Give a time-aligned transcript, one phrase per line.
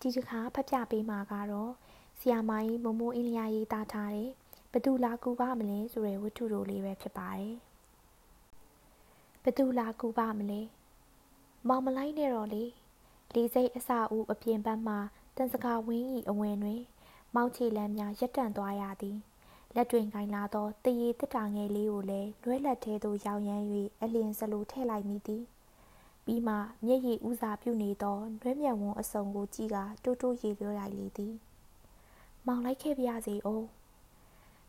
[0.00, 1.72] ဒီတစ်ခါဖတ်ပြပေးမှာကတော့
[2.18, 4.30] ဆီယာမိုင်းမမိုးအင်းလျာရေးသားထားတဲ့
[4.72, 7.54] ဘသူလာကူပါမလဲဆိုတဲ့ဝတ္ထုတို့လေးပဲဖြစ်ပါတယ်
[9.44, 10.60] ဘသူလာကူပါမလဲ
[11.68, 12.64] မောင်မလိုက်နဲ့တော့လေ
[13.34, 14.96] လေးစိတ်အစာဦးအပြင်ဘက်မှ
[15.36, 16.82] တန်စကာဝင်းဤအဝင်တွင်
[17.34, 19.18] မောက်ချီလမ်းများရက်တန့်သွားရသည်
[19.74, 23.64] လက်တွင်ကင်လာသောတရေတစ်တာငယ်လေးကိုလည်းလွှဲလက်ထဲသို့ရောက်ရမ်း၍
[24.02, 25.44] အလျင်စလိုထည့်လိုက်မိသည်
[26.28, 26.56] ပြီးမှ
[26.86, 31.34] မျက်ရည်ဥစာပြုနေသောနှွဲမြံဝန်းအစုံကိုကြည့်ကတိုးတိုးရေလျောလိုက်လေသည်
[32.46, 33.66] မောင်လိုက်ခဲ့ပါရစေအောင်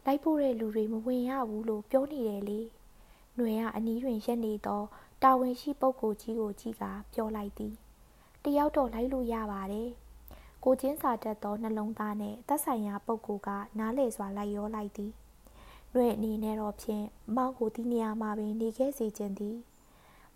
[0.06, 2.60] လိုက်ဖို့တဲ့လူတွေမဝင်ရဘူးလို့ပြောနေတယ်လေ။
[3.36, 4.82] ຫນွေကအနီးတွင်ရက်နေသော
[5.24, 7.74] တာဝန်ရှိပုဂ္ဂိုလ်ကြီးကိုကြည့်ကပြောလိုက်သည်။
[8.44, 9.90] တယောက်တော့လိုက်လို့ရပါတယ်။
[10.64, 13.50] ကိုချင်းစာတတ်သောနှလုံးသားနဲ့သက်ဆိုင်ရာပုဂ္ဂိုလ်က
[13.80, 15.12] နားလေစွာလိုက်ရောလိုက်သည်။
[15.94, 19.58] နှွေအနေနဲ့တော့ဖြင့်မောင်ကိုဒီနေရာမှာပင်နေခဲ့စေခြင်းသည်။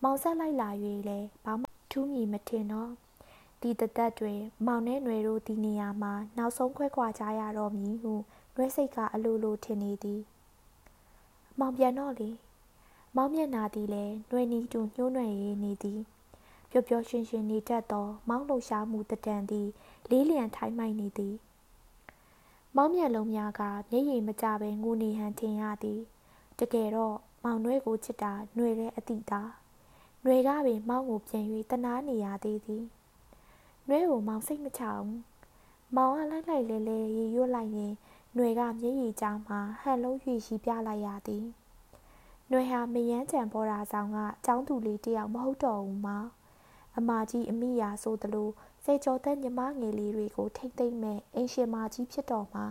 [0.05, 0.69] မောင်ဆက်လိုက်လာ၍
[1.07, 2.91] လည်းဘာမှထူးမြည်မထင်တော့
[3.61, 8.13] ဒီတသက်တွင်မောင်နဲ့ຫນွေတို့ဒီနေရာမှာနောက်ဆုံးခွဲခွာကြရတော့မည်ဟု
[8.55, 10.21] နှွဲစိတ်ကအလိုလိုထင်နေသည်
[11.59, 12.29] မောင်ပြန်တော့လေ
[13.15, 15.99] မောင်မျက်နာသည်လည်းနှွဲနီးတူညှိုးနွယ်ရည်နေသည်
[16.71, 19.67] ပျော်ပျော်ရွှင်ရွှင်နေတတ်သောမောင်လှရှားမှုတတန်သည်
[20.09, 21.35] လေးလျံထိုင်းမိုက်နေသည်
[22.75, 25.99] မောင်မျက်လုံးများကမျက်ရည်မကျဘဲငိုနေဟန်ထင်ရသည်
[26.59, 29.41] တကယ်တော့မောင်နှွဲကိုချစ်တာနှွေတဲ့အတိတာ
[30.24, 32.84] နှွေကပင်မောင်ကိုပြန်၍တနာနေရသေးသည်
[33.88, 35.10] နှွဲကိုမောင်စိတ်မချအောင်
[35.96, 37.92] မောင်ကလိုက်လိုက်လဲလဲရေရွတ်လိုက်ရင်
[38.34, 41.44] ຫນွေကမျက်ရည်ကြားမှဟန်လုံး၍ရီပြလိုက်ရသည်။
[42.48, 46.08] ຫນွေဟာမယန်းချံပေါ်တာဆောင်ကကျောင်းသူလေးတယောက်မဟုတ်တော့ဘူးမ။
[46.96, 48.48] အမကြီးအမိယာဆိုသလို
[48.84, 52.66] စေကျော်သက်ညီမငယ်လေးတွေကိုထိမ့်သိမ့်မဲ့အင်ရှင်မကြီးဖြစ်တော်မှာ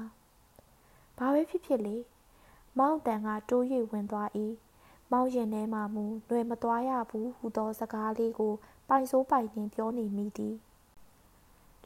[1.17, 1.97] ။ဘာပဲဖြစ်ဖြစ်လေ။
[2.78, 4.30] မောင်တန်ကတိုး၍ဝင်သွား၏။
[5.12, 8.52] မောင်ရင်ထဲမှမူလွယ်မသွားရဘူးဟူသောစကားလေးကို
[8.88, 10.56] ပိုင်ဆိုးပိုင်တင်ပြောနေမိသည်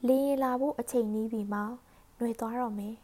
[0.06, 1.74] လင်းရလာဖို့အချိန်နီးပြီမောင်
[2.18, 2.94] နှွေသွားတော့မယ်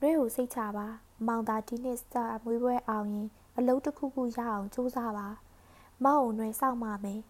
[0.00, 0.86] နှွေကိုစိတ်ချပါ
[1.26, 2.02] မောင်သာဒီနှစ်စ
[2.34, 5.28] အမွေးပွဲအောင်ရင်အလုပ်တစ်ခုခုရအောင်စူးစမ်းပါ
[6.04, 7.20] မောင်ကိုနှွေစောင့်ပါမယ်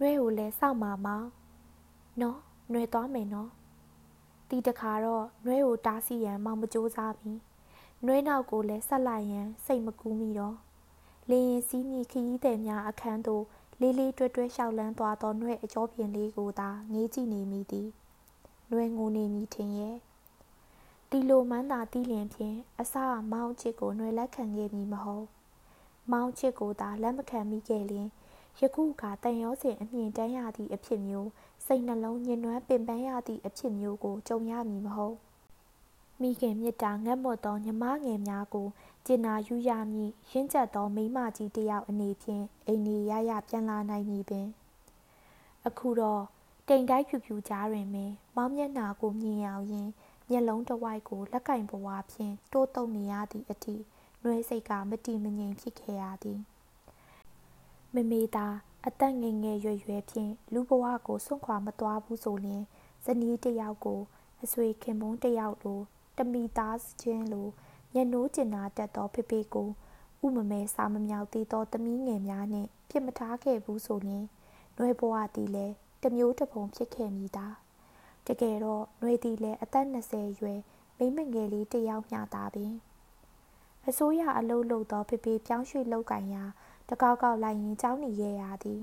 [0.00, 1.26] နှွေကိုလည်းစောင့်ပါမောင်
[2.20, 2.38] နော်
[2.72, 3.50] နှွေသွားမယ်နော်
[4.48, 7.38] ဒီတခါတော့နှွေကိုတားစီရန်မောင်မစူးစမ်းဘူး
[8.04, 10.56] နှွေနောက်ကိုလည်းဆက်လိုက်ရန်စိတ်မကူးမိတော့
[11.30, 13.44] လင်းရင်စီးမိခရီးသည်များအခန်းသို့
[13.80, 17.88] လေးလေးတွဲတွဲလျှောက်လန်းသွားသောနှွဲအကျော်ပြင်လေးကိုသာငေးကြည့်နေမိသည်
[18.70, 19.96] နှွဲငိုနေမိထင်ရဲ့
[21.10, 25.26] ဒီလိုမှန်းသာတီးလျင်ဖြင့်အစကမောင်ချစ်ကိုနှွယ်လက်ခံခဲ့မည်မဟုတ်
[26.12, 28.08] မောင်ချစ်ကိုသာလက်မခံမိခဲ့လျင်
[28.60, 31.30] ယခုကတန်ရောစင်အမြင့်တန်းရသည့်အဖြစ်မျိုး
[31.66, 35.16] စိတ်နှလုံးညှဉ်းနှွမ်းပင်ပန်းရသည့်အဖြစ်မျိုးကိုကြုံရမည်မဟုတ်
[36.20, 38.68] မိခင်မြတ်တာငတ်မွတ်သောညီမငယ်များကို
[39.06, 44.46] ကျင်နာယူရမည်ရင့်ကျက်သောမိမကြီးတယောက်အနေဖြင့်အိမ်နေရရပြန်လာနိုင်မည်ပင်
[45.66, 46.22] အခုတော့
[46.68, 49.88] တိမ်တိုက်ဖြူဖြူကြားတွင်ပင်မောင်မျက်နာကိုမြင်အောင်ရင်
[50.28, 53.76] မျက်လုံးတစ်ဝိုက်ကိုလက်ကင်ဘဝဖြင့်တိုးတုံနေရသည့်အထိ
[54.22, 56.40] နှွေးစိတ်ကမတိမငြိမ်ဖြစ်ခဲ့ရသည်
[57.94, 58.46] မမေသာ
[58.86, 62.64] အသက်ငယ်ငယ်ရွယ်ရွယ်ဖြင့်လူဘဝကိုစွန့်ခွာမသွားဘူးဆိုလျှင်
[63.04, 64.00] ဇနီးတစ်ယောက်ကို
[64.42, 65.80] အဆွေခင်ပွန်းတစ်ယောက်လို
[66.16, 67.48] တမီသားချင်းလို
[67.94, 69.68] ညနိုးကျင်နာတတ်သောဖေဖေကို
[70.24, 74.24] ဥမမဲစာမမြောက်သေးသောသမီးငယ်များနှင့်ပြစ်မထားခဲ့ဘူးဆိုလျှင်
[74.76, 77.54] နှွေဘဝသည်လည်းတမျိုးတစ်ပုံဖြစ်ခဲ့မိသား
[78.26, 80.60] တကယ်တော့ຫນွေတီလည်းအသက်20ရွယ်
[80.98, 82.74] မိမငယ်လေးတယောက်မျှသာပင်
[83.88, 86.44] အစိုးရအလုပ်လုပ်သောဖေဖေပြောင်းရွှေ့လောက်ကင်ရာ
[86.88, 88.80] တကောက်ကောက်လိုက်ရင်ကြောင်းနေရရသည်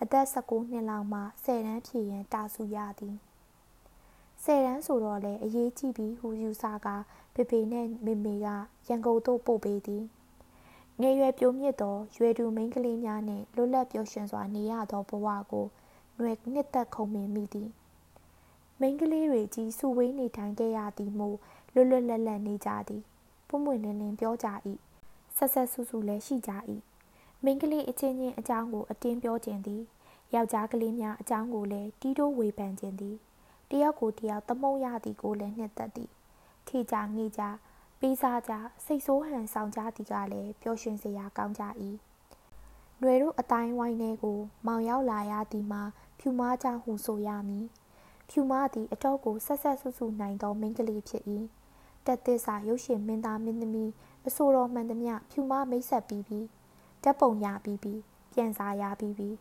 [0.00, 3.16] အသက်19နှစ်လောက်မှ10တန်းဖြည့်ရန်တာဆူရသည်
[4.44, 6.88] 10တန်းဆိုတော့လေအရေးကြီးပြီဟူယူဆက
[7.40, 8.46] ဖေဖေနဲ့မေမေက
[8.88, 10.04] ရန်ကုန်သို့ပို့ပေးသည်
[11.00, 15.66] ငယ်ရွယ်ပြိုမြင့်သောရွယ်တူမိန်းကလေးများနှင့်လွတ်လပ်ပျော်ရွှင်စွာနေရသောဘဝကို
[16.16, 17.70] ຫນွေနှစ်သက်ခုံမင်မိသည်
[18.80, 21.36] မိန်းကလေးတွေကြီးစုဝေးနေထိုင်ခဲ့ရသည်မို့
[21.74, 23.02] လွတ်လွတ်လပ်လပ်နေကြသည်
[23.48, 24.48] ပွင့်ပွင့်လင်းလင်းပြောကြ၏
[25.36, 26.52] ဆက်ဆက်ဆူဆူလည်းရှိကြ၏
[27.44, 29.82] မိန်းကလေးအချင်းချင်းအကြောင်းကိုအတင်းပြောခြင်းသည်
[30.34, 33.16] ယောက်ျားကလေးများအကြောင်းကိုလည်းတီးတိုးဝေဖန်ခြင်းသည်
[33.70, 36.10] တယောက်ကိုတယောက်သမုံရသည်ကိုလည်းနှစ်သက်သည်
[36.69, 37.43] ထိကြငေးကြ
[37.99, 38.53] ပေးစားကြ
[38.85, 41.63] စိတ်ဆိုးဟန်ဆောင်ကြသည်ကလည်းပျော်ရွှင်စရာကောင်းကြ၏
[42.99, 45.83] ຫນွေတို့အတိုင်းဝိုင်းထဲကို မောင်ရောက်လာရသည်မှာ
[46.19, 47.65] ဖြူမားကြောင့်ဟုဆိုရမည်
[48.29, 51.23] ဖြူမသည်အတော့ကိုဆက်ဆက်ဆူဆူနိုင်သောမိန်းကလေးဖြစ်၏
[52.05, 53.91] တက်သစ္စာရုပ်ရှင်မင်းသားမင်းသမီး
[54.27, 56.45] အဆိုတော်မှန်သမျှဖြူမမိတ်ဆက်ပြီးပြီး
[57.03, 58.01] ဓာတ်ပုံရပြီးပြီး
[58.33, 59.35] ပြန်စာရပြီးပြီး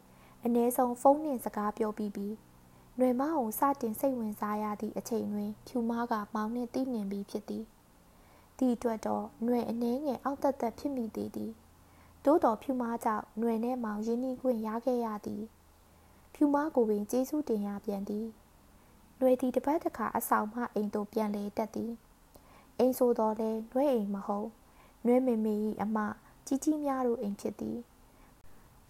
[0.45, 2.35] အ ਨੇ ဆုံးဖုန်းနှင့်စကားပြောပြီးပြီး
[2.99, 7.65] ຫນွေမအောင်စတင်စိတ်ဝင်စားရသည့်အချိန်တွင် ဖြူမကမောင်နှင့်သိမြင်ပြီးဖြစ်သည်
[8.59, 11.53] ဒီအတွက်တော့ຫນွေအနှဲငယ်အောက်တက်တက်ဖြစ်မိသေးသည်
[12.25, 15.43] သို့တော်ဖြူမကြောင့်ຫນွေနဲ့မောင်ရင်းနှီးခွင့်ရခဲ့ရသည်
[16.35, 18.27] ဖြူမကိုပင်ကျေးဇူးတင်ရပြန်သည်
[19.21, 21.93] နှွေသည်တပတ်တစ်ခါအဆောင်မှအိမ်သို့ပြန်လေတက်သည်
[22.79, 24.49] အိမ်ဆိုတော့လဲနှွေအိမ်မဟုတ်
[25.07, 25.99] နှွေမေမေ၏အမ
[26.47, 27.79] ကြီးကြီးများတို့အိမ်ဖြစ်သည်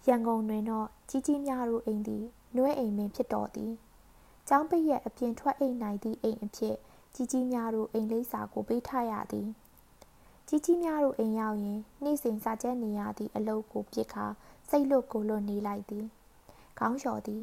[0.07, 2.23] ရန်ကုန်တွင်တော့ကြီးကြီးများတို့အိမ်သည်
[2.55, 3.73] နှွေအိမ်မင်းဖြစ်တော်သည်
[4.52, 6.76] ကျောင်းပိတ်ရက်အပြင်ထွက်အိမ်နိုင်သည့်အိမ်အဖြစ်
[7.14, 9.48] ကြီးကြီးများတို့အိမ်လိပ်စာကိုပေးထားရသည်
[10.48, 14.26] ကြီးကြီးများတို့အိမ်ရောက်ရင်နေ့စဉ်စာချက်နေရသည့်အလုပ်ကိုပြစ်ခါ
[14.68, 16.06] စိတ်လွတ်ကိုလွတ်နေလိုက်သည်
[16.78, 17.42] ခေါင်းလျှော်သည်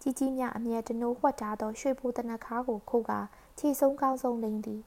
[0.00, 3.20] ကြီးကြီးများအမြဲတနိုးဝှက်ထားသောရွှေဘိုးတနခါကိုခုတ်ကာ
[3.58, 4.82] ခြေဆုံးကောင်းဆုံးလိမ့်သည်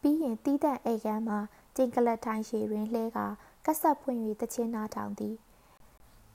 [0.00, 1.38] ပြီးရင်တီးတန့်ဧကန်းမှာ
[1.76, 3.26] ကျင်ကလတ်ထိုင်ရှည်တွင်လှဲကာ
[3.64, 5.34] ကက်ဆက်ဖွင့်၍တချင်းနာထောင်သည်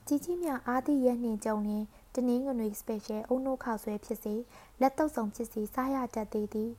[0.08, 1.86] ကြီးကြီးများအားသည့်ရဲ့နှင်ကြုံရင်
[2.16, 4.36] တနင်္ဂနွေ special အုံနှုတ်ခောက်ဆွဲဖြစ်စေ
[4.82, 6.72] လက်တုပ်ဆောင်ဖြစ်စေစားရတတ်သေးသည်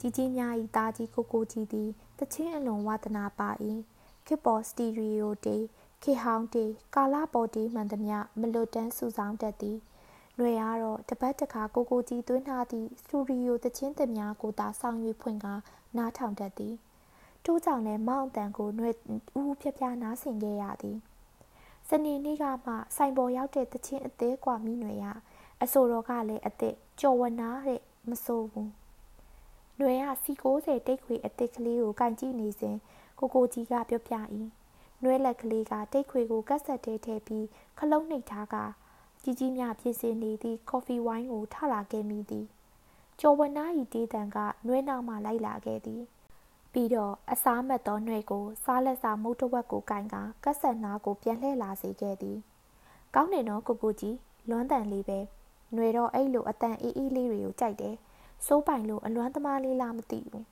[0.00, 3.50] ကြီးကြီးများဤသားကြီးကိုကိုကြီးသည်တချင်းအလွန်ဝါသနာပါ၏
[4.26, 5.56] ခေပေါ်စတီရီယိုတေ
[6.02, 6.64] ခေဟောင်းတေ
[6.94, 9.78] ကာလာပေါ်တီမှန်သမျှမလွတ်တမ်းစုဆောင်တတ်သည်
[10.38, 15.46] လွယ်ရတော့တပတ်တခါကိုကိုကြီးသွင်းထားသည့်စတူဒီယိုတချင်းသများကိုသာဆောင်၍ဖွင့်က
[15.96, 16.74] နားထောင်တတ်သည်
[17.44, 18.90] တိုးကြောင်နဲ့မောင်းအတန်ကိုနှွေ
[19.40, 20.98] ဦးဖြပြဖြနားဆင်ခဲ့ရသည်
[21.92, 25.04] စနေနေ့ကမှဆိုင်ပေါ်ရောက်တဲ့တချင်းအသေးကွာမိနွေရ
[25.62, 28.72] အဆိုတော်ကလည်းအသက်ကြော်ဝနာတဲ့မဆိုးဘူး
[29.80, 32.76] နွေကစီ60တိတ်ခွေအသက်ကလေးကိုကင်ကြည့်နေစဉ်
[33.18, 34.14] ကိုကိုကြီးကပြောပြ၏
[35.02, 37.46] နွေလက်ကလေးကတိတ်ခွေကိုကတ်ဆက်သေးသေးပြီး
[37.78, 38.56] ခလုံးနှိပ်ထားက
[39.22, 42.46] ကြီးကြီးများပြည့်စင်နေသည့်ကော်ဖီဝိုင်းကိုထလာခဲ့မိသည်
[43.20, 43.64] ကျော်ဝနာ၏
[43.94, 46.02] တေးတံကနွေနောက်မှလိုက်လာခဲ့သည်
[46.72, 50.14] ပြီးတော့အစားမတ်သောနှွေကိုစားလက်စာမုတ်တဝက်ကိုကင်က
[50.44, 52.38] ကက်ဆက်နာကိုပြန်လှည့်လာစေခဲ့သည်။
[53.14, 54.16] ကောင်းတယ်နော်ကိုကိုကြီး
[54.48, 55.18] လွမ်းတန်လေးပဲ။
[55.74, 57.94] နှွေတော့အဲ့လိုအတန်အေးအေးလေးတွေကိုကြိုက်တယ်။
[58.46, 60.44] စိုးပိုင်လို့အလွမ်းသမားလေးလားမသိဘူး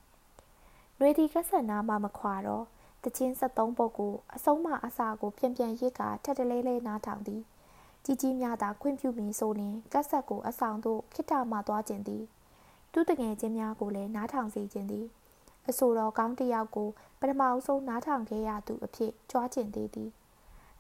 [0.99, 2.65] ။နှွေဒီကက်ဆက်နာမှမခွာတော့
[3.05, 7.43] တချင်း73ပုတ်ကိုအဆုံးမအစာကိုပြန်ပြန်ရစ်ကထက်တလဲလဲနားထောင်သည်။
[8.05, 12.23] ကြီးကြီးများသာခွင့်ပြုပြီးဆိုရင်ကက်ဆက်ကိုအဆောင်သို့ခိတ္တမှသွားခြင်းသည်။
[12.93, 15.07] သူ့တငယ်ချင်းများကိုလည်းနားထောင်စေခြင်းသည်။
[15.69, 16.89] အဆိုတော်ကောင်းတယောက်ကို
[17.21, 20.11] ပထမအဆုံးနားထောင်ခဲ့ရသူအဖြစ်ကြွားကျင်သေးသည်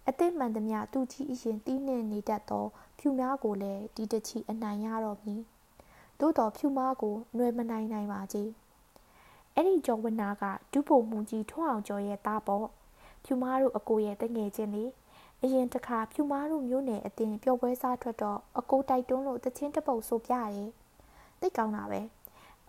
[0.09, 2.67] အသည့်မှန်သမျှသူကြီးအရင်တီးနှင့်နေတတ်သော
[2.99, 5.43] ဖြူများကိုလည်းဒီတချီအနိုင်ရတော့မည်
[6.21, 8.51] သို့တော်ဖြူမားကိုနှွယ်မနိုင်နိုင်ပါကြီး
[9.55, 12.67] အဲ့ဒီကျော်ဝနာကဒုဗိုလ်မှူးကြီးထွန်းအောင်ကျော်ရဲ့သားပေါ့
[13.25, 14.85] ဖြူမားတို့အကိုရဲ့တငယ်ချင်းလေ
[15.43, 20.71] အရင်တခါဖြူမားတို့မျိုးနယ်အတင်းပျော်ပွဲစားထွက်တော့အကိုတိုက်တွန်းလို့တချင်းတပုတ်ဆိုပြတယ်
[21.41, 22.01] သိကောင်းတာပဲ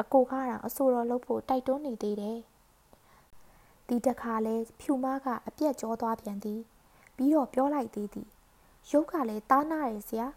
[0.01, 2.39] အကိုကတော့အဆိုတော်လုပ်ဖို့တိုက်တွန်းနေသေးတယ်
[3.87, 6.61] ဒီတခါလဲဖြူမားကအပြက်ကြောသွားပြန်သည်
[7.15, 8.27] ပြီးတော့ပြောလိုက်သေးသည်
[8.91, 10.27] ရုပ်ကလည်းတားနာတယ်ဆရာ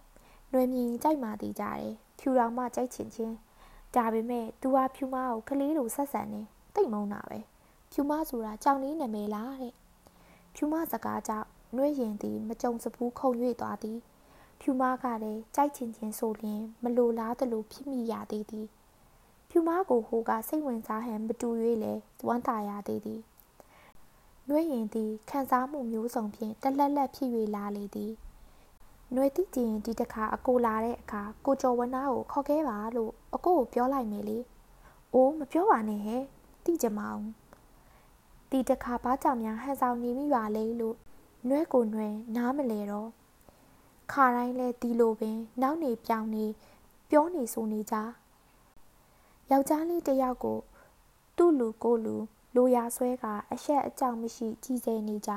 [0.52, 3.34] နှွေမြင်ကြိုက်မှတည်ကြတယ်ဖြူတော်မှကြိုက်ချင်ချင်း
[3.94, 6.42] ဒါပေမဲ့သူဟာဖြူမကိုကလေးလိုဆက်ဆံနေ
[6.74, 7.38] တိတ်မုန်းတာပဲ
[7.92, 9.74] ဖြူမဆိုတာကြောင်လေးနာမည်လားတဲ့
[10.54, 13.30] ဖြူမစကားကြောင့်နှွေးရင်သည်မကြုံစဘူးခုံ၍
[13.60, 13.98] သွားသည်
[14.60, 18.66] ဖြူမကလည်းကြိုက်ချင်ချင်းဆိုလျင် မလိုလားသလိုဖြစ်မိရသေးသည်
[19.54, 21.48] ဖြူမကိုဟိုကစိတ်ဝင်စားဟန်မတူ၍
[21.82, 21.92] လဲ
[22.26, 23.20] ဝမ်းသာရသေးသည်
[24.48, 28.12] နှွေးရင်သည်ခံစားမှုမျိုးစုံဖြင့်တလက်လက်ဖြစ်၍လာလေသည်
[29.12, 34.38] ຫນွေတိကျင်ဒီတခါအကိုလာတဲ့အခါကိုကျော်ဝနာကိုခေါ်ခဲ့ပါလို့အကိုကိုပြောလိုက်မယ်လေ။
[35.14, 36.22] အိုးမပြောပါနဲ့ဟဲ့။
[36.64, 37.24] တိကြမအောင်။
[38.50, 40.96] ဒီတခါဘာကြောင့်များဟန်ဆောင်နေမိပါလဲလို့
[41.48, 43.08] နွဲကိုနွဲနားမလဲတော့
[44.12, 46.44] ခါတိုင်းလဲဒီလိုပင် နောက်နေပြောင်းနေ
[47.10, 47.96] ပြောနေဆိုနေကြ
[49.52, 50.58] ယောက်ျားလေးတစ်ယောက်ကို
[51.36, 52.16] သူ့လူကိုလူ
[52.56, 55.30] လိုရာဆွဲကအရှက်အကြောက်မရှိကြည်စဲနေကြ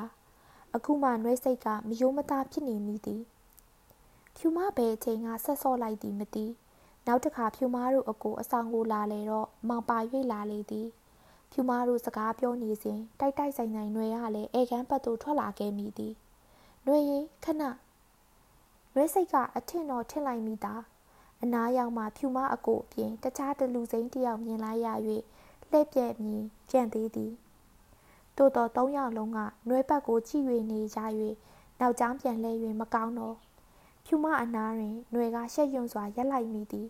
[0.74, 3.22] အခုမှနှွဲစိတ်ကမယိုးမသားဖြစ်နေမိသည်
[4.36, 6.46] ဖြူမဘဲအချိန်ကဆက်ဆော့လိုက်သည်မသိ
[7.06, 9.98] နောက်တစ်ခါဖြူမတို့အကိုအဆောင်ကိုလာလေတော့မောင်ပါ၍
[10.32, 10.88] လာလေသည်
[11.50, 16.14] ဖြူမတို့စကားပြောနေစဉ်တိုက်တိုက်ဆိုင်ဆိုင်နှွဲရလဲဧကန်းပတ်သို့ထွက်လာခဲ့မိသည်
[16.86, 17.62] နှွဲရင်ခဏ
[18.94, 20.82] နှွဲစိတ်ကအထင်တော်ထင်လိုက်မိသား
[21.42, 24.88] အနားရောက်မှဖြူမအကိုအပြင်တခြားတလူစိမ့်တယောက်မြင်လိုက်ရ၍
[25.70, 27.32] လှည့်ပြဲမြင်ကြံ့သေးသည်
[28.36, 29.38] တိုးတော်သုံးယောက်လုံးက
[29.68, 31.00] နှွဲဘက်ကိုကြည့်၍နေကြ၍
[31.80, 33.36] နောက်ကျောင်းပြန်လှည့်၍မကောင်းတော့
[34.04, 36.88] ဖြူမအနာတွင်နှွဲကရှက်ယွံစွာရက်လိုက်မိသည်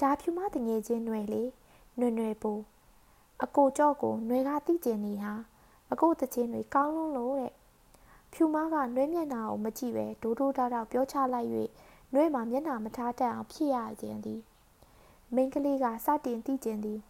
[0.00, 1.42] ဒါဖြူမတငယ်ချင်းနှွဲလေ
[1.98, 2.52] နှွဲနှွဲပူ
[3.42, 5.34] အကိုကြော့ကိုနှွဲကတိကျင်နေဟာ
[5.92, 7.52] အကိုတချင်းတွေကောင်းလွန်းလို့တဲ့
[8.32, 11.48] ဖြူမကနှွဲမျက်နှာကိုမကြည့်ပဲဒိုးဒိုးတောက်တောက်ပြောချလိုက်၍
[12.14, 14.40] နှွေးမှာမျက်နှာမထားတတ်အောင်ဖြစ်ရခြင်းသည်
[15.34, 17.00] မိန်းကလေးကစတင်တိကျင်သည်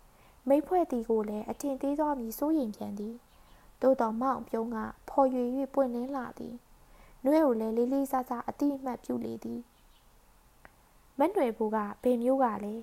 [0.48, 3.14] မိဖွဲ့တီကိုလည်းအထင်သေးသောမည်စိုးရင်ပြန်သည်
[3.82, 5.44] သို့တော်မောင်ပြုံးကဖော်ရွေ၍
[5.74, 6.54] ပွင့်လင်းလာသည်
[7.24, 9.60] နှွဲကိုလည်းလေးလေးစားစားအတိအမှတ်ပြုလေသည်
[11.18, 12.74] မနှွယ်ဘူးကဘယ်မျိုးကလဲ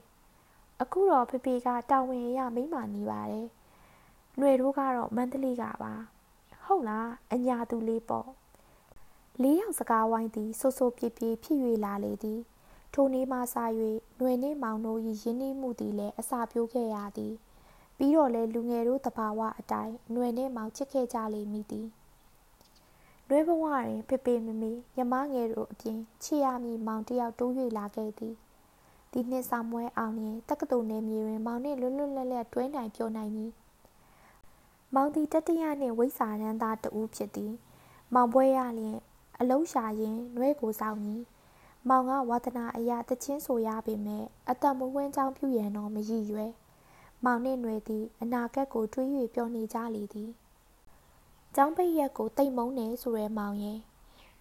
[0.81, 3.47] အခုတော့ဖေဖေကတာဝန်ရမိမနေပါတယ်
[4.39, 5.93] နှွယ်တို့ကတော့မန္တလေးကပါ
[6.63, 8.29] ဟုတ်လားအညာသူလေးပေါ့
[9.42, 12.40] လေးယောက်စကားဝိုင်းသည်ဆိုးဆိုးပြေးပြေးဖြစ်၍လာလေသည်
[12.94, 13.56] ထိုနေ့မှစ၍
[14.18, 17.34] ຫນွေနှင့်မောင်တို့၏ရင်းနှီးမှုသည်လည်းအစာပြိုးခဲ့ရသည်
[17.96, 21.86] ပြီးတော့လည်းလူငယ်တို့သဘာဝအတိုင်းຫນွေနှင့်မောင်ချစ်ခဲ့ကြလိမ့်မည်သည်
[23.28, 28.34] နှွေးဘဝတွင်ဖေဖေမမေယမငယ်တို့အပြင်ချစ်ရမည်မောင်တယောက်တိုး၍လာခဲ့သည်
[29.12, 33.52] ဒီနှစ်ဆောင်ပွဲအောင်ရင်တက္ကသိုလ်နယ်မြေတွင်မောင်နှင့်လွတ်လွတ်လပ်လပ်တွဲနိုင်ပြောနိုင်မည်
[34.94, 37.52] မောင်သည်တတိယနှင့်ဝိစာရန်သားတဦးဖြစ်သည်
[38.14, 38.98] မောင်ပွဲရလျင်
[39.41, 41.21] အလုံးရှာရင်နှွဲကိုစောင့်မည်
[41.89, 46.51] မောင်ကဝါသနာအရာတချင်းဆိုရပေမဲ့အတမဝင်းကြောင်းပြူရန်တော့မရည်ရွယ်
[47.25, 50.31] မောင်နှင့်နှွေသည်အနာဂတ်ကိုတွေး၍ပျော်နေကြလေသည်
[51.55, 53.79] ကျောင်းပိတ်ရက်ကိုတိတ်မုန်းနေဆိုရဲမောင်ရဲ့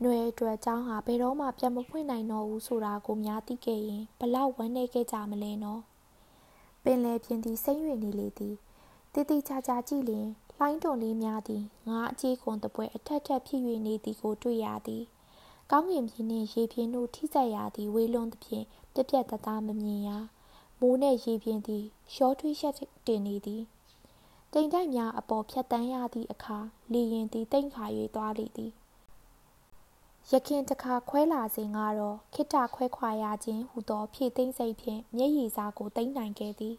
[0.01, 5.83] ຫນွေအတွက်ကျောင်းဟာဘယ်တော့မှပြန်မဖွင့်နိုင်တော့ဘူးဆိုတာကိုများသိခဲ့ရင်ဘလောက်ဝမ်းနည်းခဲ့ကြမလဲနော်
[6.85, 8.55] ပင်လယ်ပြင်သည်စိမ့်၍နေလေသည်
[9.13, 10.29] တိတိကျကျကြည့်လျင်
[10.63, 15.05] လှိုင်းတွန်လေးများသည်ငါအကြီးကွန်တပွဲအထက်ထက်ဖြစ်၍နေသည်ကိုတွေ့ရသည်
[15.71, 18.65] ကောင်းကင်ပြင်နှင့်ရေပြင်တို့ထိစပ်ရာသည်ဝေလွန်သဖြင့်
[18.95, 20.11] ပြက်ပြက်သားသားမမြင်ရ
[20.81, 22.75] မိုးနှင့်ရေပြင်သည်ရှောထွေးချက်
[23.07, 23.63] တင်နေသည်
[24.53, 26.59] တိမ်တိုက်များအပေါ်ဖြတ်တန်းရသည့်အခါ
[26.93, 28.73] လေရင်သည်တိမ်ခါ၍သွားလေသည်
[30.31, 36.77] ရခင်တခါခွဲလာစဉ်ကတော့ခိတခွဲခွာရခြင်းဟူသောဖြည့်သိမ့်စိတ်ဖြင့်မျက်ရည်စားကိုတိမ့်နိုင်ခဲ့သည်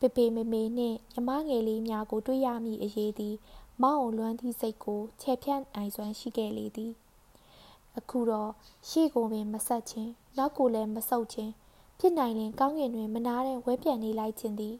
[0.00, 3.34] ပေပေမေမေနှင့်မြမငယ်လေးများကိုတွေ့ရမည့်အရေးသည်
[3.82, 6.92] မောင်လွမ်းသည့်စိတ်ကိုချေဖြန့်နိုင်စွမ်းရှိခဲ့လေသည်
[7.98, 8.50] အခုတော့
[8.88, 11.52] ရှေ့ကိုပင်မဆက်ခြင်းနောက်ကိုလည်းမဆုပ်ခြင်း
[11.98, 14.76] ဖြစ်နိုင်ရင်ကောင်းကင်တွင်မနာတဲ့ဝဲပြန်နေလိုက်ခြင်းသည်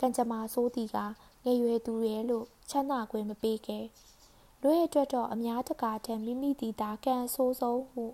[0.00, 0.96] ကံကြမ္မာဆိုးသည်က
[1.44, 3.84] ငယ်ရွယ်သူရဲ့လို့ချမ်းသာခွင့်မပေးခဲ့
[4.62, 8.04] လွဲအတွက်တော့အများတကာထက်မိမိသည်သာကံဆိုးဆုံးဟု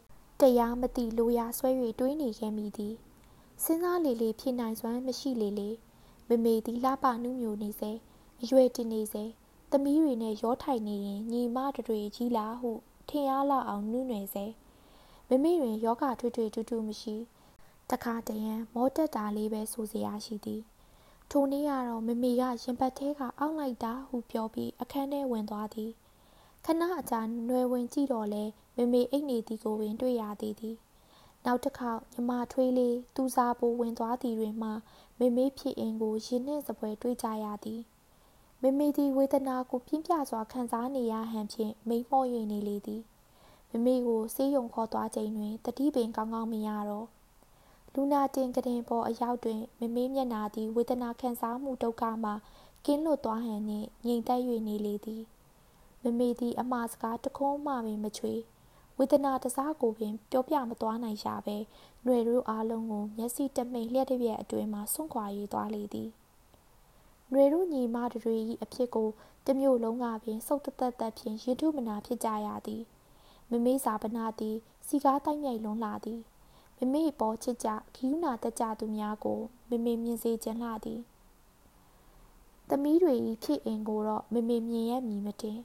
[0.41, 1.71] တရားမသိလိုရာဆွဲ၍
[2.01, 2.95] တွေးနေခဲ့မိသည်
[3.63, 5.71] စဉ်းစားလေလေဖြစ်နိုင်စွမ်းမရှိလေလေ
[6.29, 7.93] မမေသည်လှပနှူးမျိုးနေစေ
[8.43, 9.25] အရွယ်တင်နေစေ
[9.71, 12.71] သမီးတွေနဲ့ရောထိုင်နေရင်ညီမတွေကြီးလားဟု
[13.09, 14.47] ထင်အားလောက်အောင်နှူးနယ်စေ
[15.29, 17.17] မမေတွင်ယောဂထွေထွေတူတူမရှိ
[17.91, 20.63] တခါတရံမောတက်တာလေးပဲဆိုစရာရှိသည်
[21.31, 25.91] ထိုနေ့ကတော့မမေကရင်ပတ်သေးကအောက်လိုက်တာဟုပြောပြီးအခန်းထဲဝင်သွားသည်
[26.65, 28.45] ခဏအကြာနွယ်ဝင်ကြည့်တော့လဲ
[28.77, 30.77] မမေအိတ်နေသည်ကိုပင်တွေ့ရသေးသည်
[31.45, 34.71] နောက်တစ်ခေါက်ညီမထွေးလေးသူစားပိုးဝင်သွားသည်တွင်မှ
[35.19, 37.83] မေမေဖြစ်အင်းကိုရင်နှင့်စပွဲတွေ့ကြရသည်
[38.63, 43.03] မေမေသည်ဝေဒနာကိုပြင်းပြစွာခံစားနေရဟန်ဖြင့်မိန်မော့၍နေလေသည်
[43.71, 47.07] မေမေကိုဆေးရုံခေါ်သွားချိန်တွင်တတိပင်ကောင်းကောင်းမရတော့
[47.93, 52.33] လူနာတင်ကတင်ပေါ်အရောက်တွင်မမေးမျက်နာသည်ဝေဒနာခံစားမှုဒုက္ခမှ
[52.85, 55.23] ကင်းလွတ်သွားဟန်နှင့်ငြိမ်သက်၍နေလေသည်
[56.03, 58.35] မမေသည်အမှားစကားတခုံးမှပင်မချွေ
[58.98, 61.58] ဝေဒနာတစားကိုပင်ပြောပြမသွားနိုင်ရှာပဲ
[62.04, 66.10] ຫນွေတို့အားလုံးကိုမျက်စိတမိန်လျှက်တစ်ပြက်အတွင်းမှဆွန့်ခွာ၍သွားလေသည်
[67.30, 69.10] ຫນွေတို့ညီမတွေ၏အဖြစ်ကို
[69.46, 72.84] တမျိုးလုံးကပင်စုတ်တသက်သက်ဖြင့်ရင်ထုမနာဖြစ်ကြရသည်
[73.50, 74.56] မမေးစာပနာသည်
[74.88, 76.22] စီကားတိုက်မြိုက်လွန်လာသည်
[76.78, 81.02] မမေပေါ်ချစ်ကြဂိယူနာတက်ကြသူများကိုမမေမြင်စေခြင်းလှသည်
[82.70, 85.60] သမီးတွေ၏ဖြစ်အင်ကိုတော့မမေမြင်ရမည်မတင်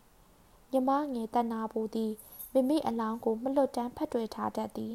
[0.71, 2.12] မြမငယ်တနာပူသည်
[2.53, 4.94] မမေအလောင်းကိုမလွတ်တမ်းဖတ်တွေ့ထားတတ်သည်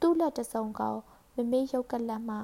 [0.00, 0.98] သူ့လက်တစုံကောင်
[1.36, 2.36] မမေရုပ်ကလတ်မှ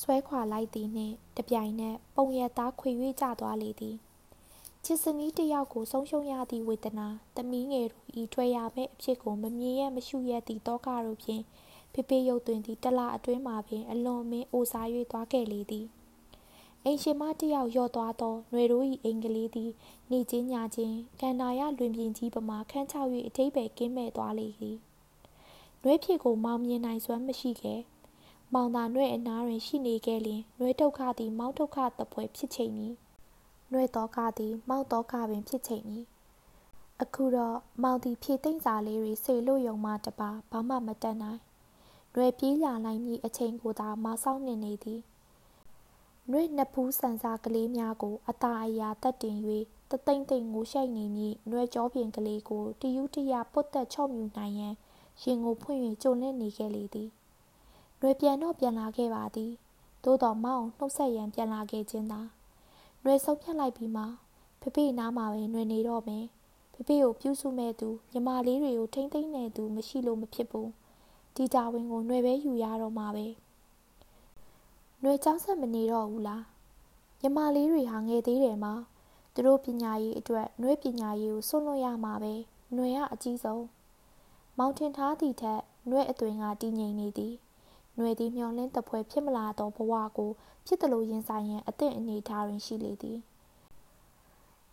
[0.00, 2.90] ဆွဲခွာလိုက်သည်နှင့်တပြိုင်နက်ပုံရသားခွေ၍
[3.20, 3.96] ကျသွားလေသည်
[4.84, 11.42] ချစ်စနီးတယောက်ကိုဆုံးရှုံးရသည့်ဝေဒနာသမီးငယ်တို့ဤထွက်ရမယ့်အဖြစ်ကိုမမြင်ရမရှုရသည့်တောကတို့ဖြင့်
[11.92, 15.86] ဖေဖေရုပ်သွင်းသည့်တလအတွင်းမှာပင်အလွန်မင်းအိုစား၍သွားခဲ့လေသည်
[16.84, 19.70] အိမ်ရှင်မတယောက်ရော့သွားသောຫນွေတို့၏အိမ်ကလေးသည်
[20.10, 24.78] နေချင်းညချင်းကန္နာရလွင်ပြင်ကြီးပမာခန်းချောက်၍အထိပ္ပယ်ကင်းမဲ့သွားလေသည်
[25.82, 27.80] နှွေးဖြစ်ကိုမောင်မြင်နိုင်စွမ်းမရှိခဲ့
[28.54, 32.94] မောင်သာနှွေးအနားတွင်ရှိနေခဲ့လျင်နှွေးဒုက္ခသည်မောင်ဒုက္ခတပွဲဖြစ်ချိန်မည်
[33.72, 36.04] နှွေးတော့ကသည်မောင်တော့ကပင်ဖြစ်ချိန်မည်
[37.02, 41.40] အခုတော့မောင်သည်ဖြည့်သိမ့်စာလေးတွေဆေလို့ယုံမှတပါဘာမှမတတ်နိုင်
[42.14, 45.00] နွယ်ပြေးလာလိုက်မည့်အချိန်ကိုသာမဆောက်နေနေသည်
[46.31, 49.37] နွေနှစ်ဖူးဆန်စာကလေးများကိုအตาအရာတက်တင်၍
[49.91, 54.73] တသိမ့်သိမ့်ငိုရှိုက်နေမည့်နွယ်ကြောပြင်ကလေးကိုတယူးတရပုတ်သက်ချော့မြူနိုင်ရန်
[55.23, 57.09] ရင်ကိုဖွင့်၍ကြုံလင့်နေခဲ့လေသည်
[57.99, 59.51] နွယ်ပြန်တော့ပြန်လာခဲ့ပါသည်
[60.03, 62.21] သို့တော်မောင်နှုတ်ဆက်ရန်ပြန်လာခဲ့ခြင်းသာ
[63.03, 64.03] နွယ်ဆုံးဖြတ်လိုက်ပြီးမှ
[64.61, 66.25] ဖဖေနားမှာပဲနွယ်နေတော့မယ်
[66.73, 70.69] ဖဖေကိုပြုစုမဲ့သူညီမလေးတွေကိုထိမ့်သိမ့်နေသူမရှိလို့မဖြစ်ဘူး
[71.35, 73.25] ဒီတာဝန်ကိုຫນွေပဲယူရတော့မှာပဲ
[75.04, 76.44] ຫນွေကြောင်းဆက်မနေတော့ဘူးလား
[77.20, 78.74] ညီမလေးတွေဟာငယ်သေးတယ်မှာ
[79.34, 82.34] သူတို့ပညာရေးအတွက်နှွေးပညာရေးကိုဆွလွတ်ရမှာပဲ
[82.76, 83.64] နှွေကအကြီးဆုံး
[84.58, 87.34] မောင်ထင်ထားသည့်ထက်နှွေးအသွင်ကတည်ငြိမ်နေသည်
[87.98, 90.30] နှွေသည်မျောလင်းတပွဲဖြစ်မလာသောဘဝကို
[90.66, 93.18] ဖြစ်သလိုရင်ဆိုင်ရန်အသင့်အနေထားတွင်ရှိလေသည်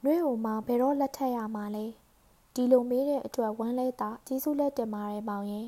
[0.04, 1.86] နှွေးဟိုမှာဘယ်တော့လက်ထပ်ရမှာလဲ
[2.54, 5.68] ဒီလိုမေးတဲ့အတွက်ဝမ်းလဲတာကျေးဇူးလက်တင်ပါတယ်မောင်ရင်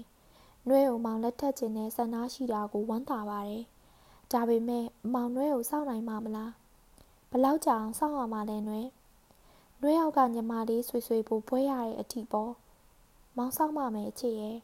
[0.68, 3.64] နှွေးဟိုမှာလက်ထပ်ခြင်းနဲ့ဆန္ဒရှိတာကိုဝမ်းသာပါတယ်
[4.32, 6.52] ဒါပေမဲ့မောင်နှွဲကိုစောင့်နိုင်မှာမလား
[7.32, 8.82] ဘလောက်ကြာအောင်စောင့်ရမှာလဲနှွဲ
[9.82, 12.52] နှွဲရောက်ကညီမလေးဆွေဆွေပိုပွဲရတဲ့အထီပေါ့
[13.38, 14.58] မောင်စောင့်မမယ်အချစ်ရဲ့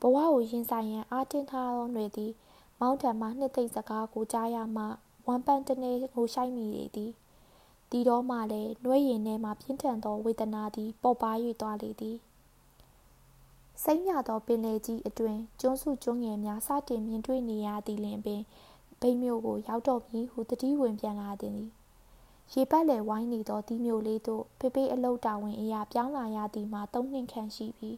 [0.00, 2.32] ဘဝကိုရင်ဆိုင်ရန်အားတင်းထားသောຫນွေသည်
[2.80, 4.84] မောင်းထံမှနှစ်သိမ့်စကားကိုကြားရမှ
[5.26, 7.12] ဝမ်ပန်တနေကိုရှိုက်မိလေသည်
[7.90, 12.16] ဒီတော့မှလည်းနှွဲရင်ထဲမှပြင်းထန်သောဝေဒနာသည်ပေါ်ပါ၍သွားလေသည်
[13.82, 18.42] စိမ့်မြသောပင်လယ်ကြီးအတွင်ကျွန်းစုကျွန်းငယ်များစတင်မြင်တွေ့နေရသည်လင်ပင်
[19.00, 21.60] ဗိမ့်မြို့ကိုရောက်တော့မည်ဟုတတိဝင်ပြန်လာသည်
[22.52, 27.90] ရေပတ်လည်ဝိုင်းနေသောဒီမျိုးလေးတို့ဖေဖေအလုတ်တာဝန်အရာပြောင်းလာရသည်မှာသုံးနှစ်ခန့်ရှိပြီ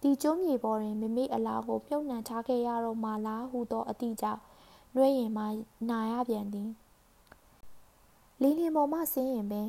[0.00, 4.40] ဒီကျွန်းမြေပေါ်တွင်မမေအလားကိုပြုံနှံထားခဲ့ရတော့မှလားဟုသောအသည့်ကြောင့်
[4.94, 5.44] နှွဲရင်မှ
[5.90, 6.70] နာရပြန်သည်
[8.40, 9.68] လင်းလင်းပေါ်မှဆင်းရင်ပင်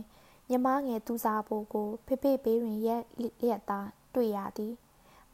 [0.50, 3.04] မြမငယ်သူစားဖို့ကိုဖေဖေဘေးတွင်ရက်
[3.50, 4.74] ရက်သားတွေ့ရသည်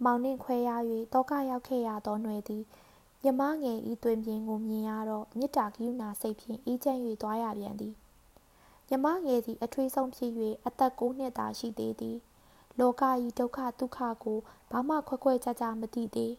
[0.03, 0.69] မောင်နှင့်ခွဲရ၍
[1.13, 2.63] တောကရောက်ခဲ့ရသောຫນွေသည်
[3.23, 7.95] မြမငယ်ဤတွင်ပြင်ကိုမြင်ရတော့မေတ္တာကရုဏာစိတ်ဖြင့်အေးချမ်း၍သွားရပြန်သည်
[8.87, 10.31] မြမငယ်သည်အထွေးဆုံးဖြစ်၍
[10.65, 12.17] အသက်9နှစ်သာရှိသေးသည်
[12.79, 14.39] လောကဤဒုက္ခဒုက္ခကို
[14.71, 16.33] ဘာမှခွက်ခွက်ကြကြမသိသေး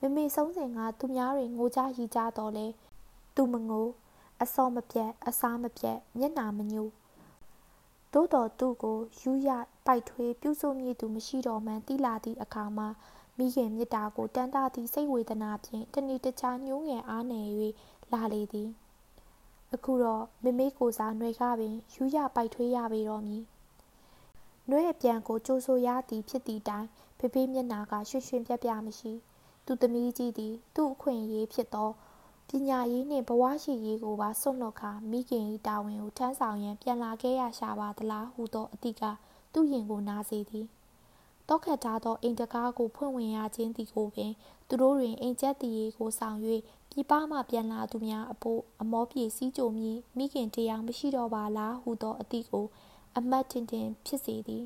[0.00, 2.66] မမေဆုံးစဉ်ကသူများတွေငိုကြရီကြတော့လဲ
[3.34, 3.88] သူမငို
[4.42, 6.90] အစောမပြတ်အစားမပြတ်မျက်နာမညို့
[8.12, 9.48] သို့တော်သူ့ကိုယူရ
[9.86, 12.88] ပိုက်ထွေးပြုစုမိသူမရှိတော်မှန်တိလာသည့်အခါမှာ
[13.38, 17.46] မိခင်မြစ်တာကိုတန်တာသည့်စိတ်ဝေဒနာဖြင့်တဏှီတခြားညှိုးငယ်အားနယ်၍
[18.12, 18.70] လာလေသည်
[19.74, 23.44] အခုတော့မမေကိုစားຫນွေကပင်ယူရပိုက်ထွေးရပေတော်မည်
[24.68, 26.86] နှွဲအပြန်ကိုကြိုးဆိုရသည်ဖြစ်သည့်တိုင်
[27.18, 29.12] ဖေဖေမျက်နာကရွှင်ရွှင်ပြပြမရှိ
[29.66, 31.90] သူသမီးကြီးသည်သူ့အခွင့်အရေးဖြစ်သော
[32.48, 39.04] ပညာရေးနှင့်ဘဝရှိရေးကိုပါစွန့်လွတ်ခါမိခင်၏တာဝန်ကိုထမ်းဆောင်ရန်ပြန်လာခဲ့ရရှာပါသလားဟုသောအသည့်က
[39.52, 40.66] သူ့ရင်ကိုနားစေသည်
[41.48, 44.32] တောခတ်ထားသောအိမ်တကားကိုဖွင့်ဝင်ရခြင်းသည်ကိုပင်
[44.68, 46.38] သူတို့တွင်အိမ်ကျက်တည်ရေးကိုဆောင်၍
[46.90, 52.66] ပြပမှပြန်လာသူများအဖို့အမောပြေစည်းကြိုမည်မိခင်တရားမရှိတော့ပါလားဟုသောအသည့်ကို
[53.16, 54.64] အမတ်တင်တင်ဖြစ်စေသည်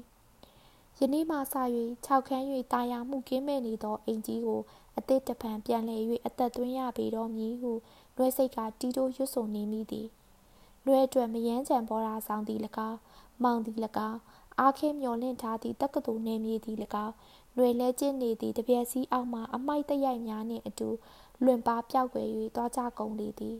[0.98, 1.40] ယနေ့မှစ၍
[2.06, 4.60] ၆ခန်း၍တာယာမှုကင်းမဲ့နေသောအိမ်ကြီးကို
[4.98, 7.72] အသစ်တပံပြန်လည်၍အသက်သွင်းရပေတော့မည်ဟု
[8.16, 10.08] နှွဲစိတ်ကတီးတိုးရွတ်ဆိုနေမိသည်
[10.84, 12.98] နှွဲအတွက်မယန်းချံပေါ်တာဆောင်သည်၎င်း
[13.42, 13.78] မောင်သည်၎
[14.10, 14.20] င်း
[14.60, 17.14] အားခဲမျောလင့်ထားသည့်တက္ကသိုလ်နေမြေသည်၎င်း
[17.54, 20.88] ຫນွေလဲကျင်းနေသည့်တပြက်စီးအောက်မှအမိုက်တရိုက်များနှင့်အတူ
[21.44, 23.56] လွင်ပါပြောက်ွယ်၍သွားကြကုန်လေသည်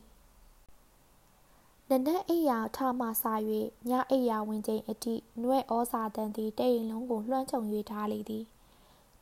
[1.91, 3.25] နနက်အိယာထမှစ၍
[3.89, 8.45] ညအိယာဝင်ချိန်အထိနှွဲ့ဩစာတန်သည်တအိမ်လုံးကိုလွှမ်းခြုံ၍ထားလေသည်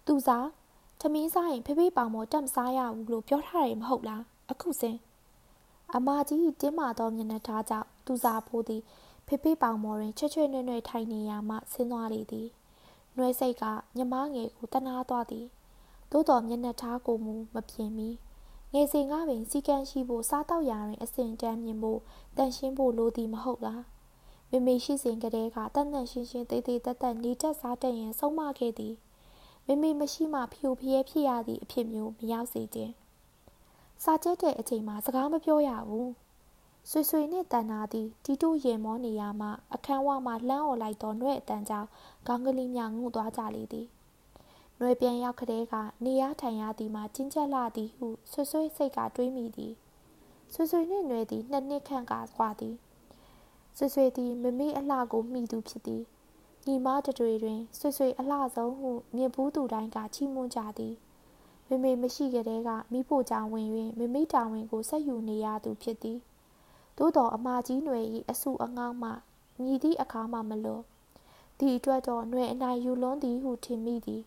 [0.06, 0.48] သူစား
[1.00, 4.96] ထမင်းစားရင်ဖေဖေပေါင်မော်တက်မစားရဘူးလို့ပြောထားတယ်မဟုတ်လားအခုစင်
[5.94, 8.82] အမကြီးတင်းမာသောမျက်နှာထားကြောင့်သူစားဖိုးသည်
[9.32, 12.48] ဖေဖေပေါင်မော်တွင်ချွတ်ချွတ်နွဲ့နွဲ့ထိုင်နေရမှဆင်းသွားလေသည်
[13.16, 13.64] နှွဲစိတ်က
[13.96, 15.46] ညမငယ်ကိုတနာသွားသည်
[16.10, 18.08] သို့တော်မျက်နှာထားကိုမူမပြင်မီ
[18.72, 22.00] ငယ်စဉ်ကပင်စီကံရှိဖို့စားတော့ရာတွင်အစဉ်တန်းမြင်ဖို့
[22.36, 23.82] တန်ရှင်းဖို့လိုသည်မဟုတ်လား
[24.50, 28.94] မေမေရှိစဉ်ကတည်းကတန်တန်ရှင်းရှင်းတေးသေးတတ်တတ်နေတတ်စားတတ်ရင်ဆုံးမခဲ့သည်
[29.66, 32.92] မေမေမရှိမှဖြူဖျဲဖြစ်ရသည့်အဖြစ်မျိုးမရောက်စေခြင်း
[34.02, 36.10] စာကျက်တဲ့အချိန်မှာစကားမပြောရဘူး
[36.90, 41.88] ဆွေဆွေနှင့်တန်နာသည်တီတိုရင်မောနေရမှအခန်းဝမှလှမ်းអော်လိုက်သောနှဲ့အတန်းကြောင့်
[42.26, 43.86] ခေါင်းကလေးများငုသွားကြလေသည်
[44.78, 49.72] နှွေပြန်ရောက်ကလေးကနေရထိုင်ရသည်မှာချင်းချက်လာသည်ဟုဆွေဆွေစိတ်ကတွေးမိသည်
[50.52, 52.74] ဆွေဆွေနှင့်နှွေသည်နှစ်နှစ်ခန့်ကကွာသည်
[53.76, 56.02] ဆွေဆွေသည်မမေအလှကိုမိသူဖြစ်သည်
[56.66, 60.94] ညီမတတွေတွင်ဆွေဆွေအလှဆုံးဟုမြင်ဘူးသူတိုင်းကချီးမွမ်းကြသည်
[61.68, 63.68] မေမေမရှိကြတဲ့ကမိဖို့ကြောင့်ဝင်၍
[63.98, 66.20] မေမေတာဝန်ကိုဆက်ယူနေရသူဖြစ်သည်
[67.01, 67.99] သို့တော်အမကြီးຫນွေ၏
[68.31, 69.09] အဆုအငေါမှ
[69.61, 70.83] မြည်သည့်အခါမှမလွန်
[71.59, 74.23] ဒီအတွက်တော့ຫນွေအနိုင်ယူလွန်းသည်ဟုထင်မိသည်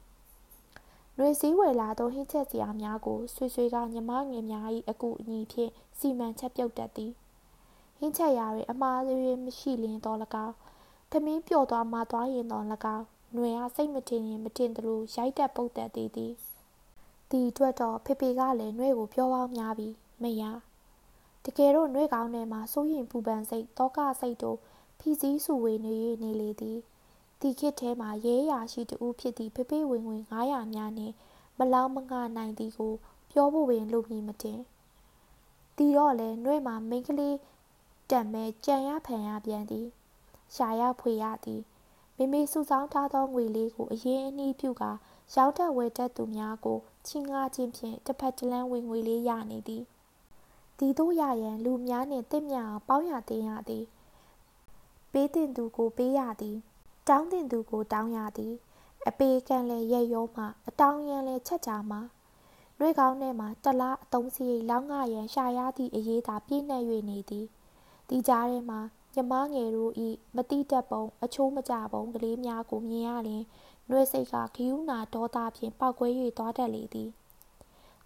[1.16, 7.12] ຫນွေစည်းဝယ်လာသောဟင်းချက်စရာများကိုဆွေဆွေကညီမငယ်များ၏အကူအညီဖြင့်စီမံချက်ပြုတ်တတ်သည်
[7.98, 10.54] ဟင်းချက်ရာတွင်အမှားတွေမရှိလျင်တော့၎င်း
[11.10, 12.64] သမင်းပျော်သွားမှသွားရင်တော့၎
[12.96, 16.32] င်းຫນွေအားစိတ်မတင်ရင်မတင်သလိုရိုက်တက်ပုတ်တက်သေးသည်
[17.30, 20.42] ဒီအတွက်တော့ဖေဖေကလည်းနှွဲကိုပြောပေါင်းများပြီးမရ
[21.45, 24.57] တကယ်တော့နှွဲကောင်းထဲမှာစိုးရင်ပူပန်စိတ်တောကစိတ်တို့
[24.99, 26.77] ဖီစည်းစုဝေနေ၍နေလေသည်
[27.39, 31.13] ဒီခေတ်ထဲမှာရဲရာရှိတူဖြစ်သည့်ဖေဖေဝင်ဝင်900များနှင့်
[31.57, 32.93] မလောင်းမငှနိုင်သည်ကို
[33.31, 34.59] ပြောဖို့ပင်လိုမည်မတင်
[35.77, 37.37] တီတော့လဲနှွဲမှာမိန်းကလေး
[38.11, 39.87] တံမဲကြံရဖန်ရပြန်သည်
[40.55, 41.61] ရှာရဖွေရသည်
[42.17, 44.91] မိမိစုဆောင်းထားသောငွေလေးကိုအရင်အနည်းပြုကာ
[45.33, 49.83] ရောင်းတတ်ဝယ်တတ်သူများကိုချင်းငါချင်းဖြင့်တစ်ဖက်တစ်လမ်းဝင်ငွေလေးရနေသည်
[50.79, 53.85] ဒီတို့ရရန်လူများနှင့်တင့်မြအောင်ပေါင်းရတင်ရသည်
[55.11, 56.57] ပေးတင်သူကိုပေးရသည်
[57.07, 58.53] တောင်းတင်သူကိုတောင်းရသည်
[59.07, 62.01] အပေကံလည်းရက်ရောမှအတောင်းရန်လည်းချက်ကြမှာ
[62.79, 67.45] နှွေကောင်းထဲမှတလားအတုံးစီလောင်းငါရန်ရှာရသည့်အရေးသာပြည့်နှက်၍နေသည်
[68.09, 68.79] ဒီကြားထဲမှာ
[69.13, 73.43] မြမငယ်တို့ဤမတိတက်ပုံအချိုးမကြပုံကလေးများကိုမြင်ရလျင်
[73.89, 76.07] နှွေစိတ်ကဂီယူနာဒေါသဖြင့်ပောက်ကွဲ၍
[76.37, 77.09] သွားတတ်လေသည်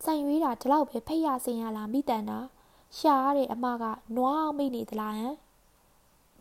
[0.04, 2.40] ဆိုင်ရွေးတာဒီလောက်ပဲဖိတ်ရစင်ရလားမိတန်တာ
[2.98, 3.84] ရှာရတဲ့အမက
[4.16, 5.36] နွားအောင်မိနေသလားဟမ်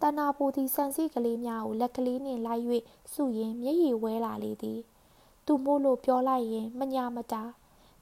[0.03, 2.65] တဏ္ဍာပူသည်ဆန်စီကလေးများကိုလက်ကလေးနှင့်လိုက်၍
[3.13, 4.81] စုရင်မျက်ရည်ဝဲလာလေသည်
[5.47, 7.43] သူမို့လို့ပြောလိုက်ရင်မညာမတာ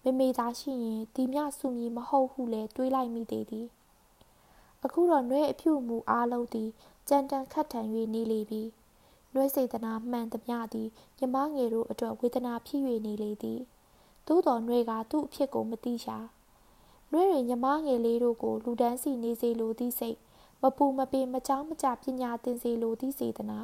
[0.02, 3.66] မေမေသားရှိရင်ဒီမြစုမည်မဟုတ်ဟုလည်းတွေးလိုက်မိသေးသည်
[4.84, 6.70] အခုတော့နှွဲအဖြူမူအားလုံးသည်
[7.08, 8.62] ကြမ်းတမ်းခတ်ထန်၍နေလေပြီ
[9.32, 13.60] နှွဲစေတနာမှန်သမျှသည်မြမငယ်တို့အတွက်ဝေဒနာဖြစ်၍နေလေသည်
[14.26, 16.18] သို့တော်နှွဲကသူ့အဖြစ်ကိုမသိရှာ
[17.12, 20.18] နှွဲတွင်မြမငယ်လေးတို့ကိုလူဒန်းစီနေစေလိုသည့်စိတ်
[20.62, 23.58] မပူမပေမကြောင်းမကြပညာသင်စေလိုသည့်စေတနာ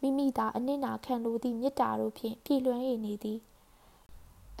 [0.00, 3.38] မိမိသာအနစ်နာခံလိုသည့်မေတ္တာတို့ဖြင့်ပြည့်လွှမ်း၍နေသည်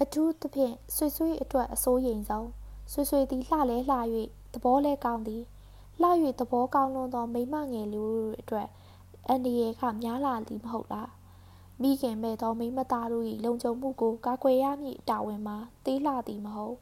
[0.02, 2.48] အထူးသဖြင့်ဆွေဆွေအတွက်အစိုးရိမ်ဆုံး
[2.92, 3.98] ဆွေဆွေသည်လှလဲလှ၍
[4.52, 5.42] သဘောလဲကောင်းသည်
[6.02, 6.08] လှ၍
[6.40, 8.68] သဘောကောင်းလွန်းသောမိမငယ်လူတို့အတွက်
[9.28, 11.10] အန္တရာယ်ကများလာသည်မဟုတ်လား
[11.82, 16.76] မိခင်မဲ့သောမိမသားတို့၏လုံခြုံမှုကိုကာကွယ်ရမည့်တာဝန်မှာသေးလှသည်မဟုတ်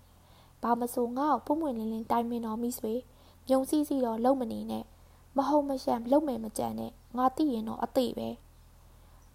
[0.63, 2.95] ဘာမဆိုငါ့ကိုပုံမှန်လင်းလင်းတိုင်ပင်တော်မိဆွေ
[3.49, 4.85] မြုံစည်းစီတော့လုံမနေနဲ့
[5.37, 8.29] မဟုတ်မရှမ်းလုံမယ်မကြံနဲ့ငါသိရင်တော့အသေးပဲ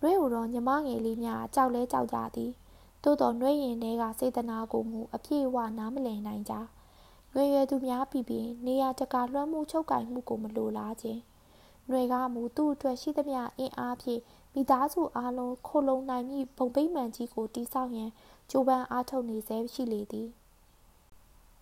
[0.01, 2.51] နှွဲဟူတော့ညီမငယ်လေးများကြောက်လဲကြောက်ကြသည်
[3.03, 6.53] သို့တော်နှွဲရင်ထဲကစေတနာကိုမူအပြည့်အဝနားမလည်နိုင်ကြ။
[7.33, 11.19] ရွယ်ရွယ်သူများပြီးပြီးနေရာတကာလွှမ်းမိုးချုပ်ကင်မှုကိုမလိုလားခြင်း။
[11.87, 14.21] ຫນွေကမူသူ့အတွက်ရှိသမျှအင်အားဖြင့်
[14.53, 18.09] မိသားစုအားလုံးခိုလုံနိုင်မည့်ပုံပိမှန်ကြီးကိုတိဆောက်ရန်
[18.49, 20.29] ကြိုးပမ်းအားထုတ်နေဆဲရှိလေသည်။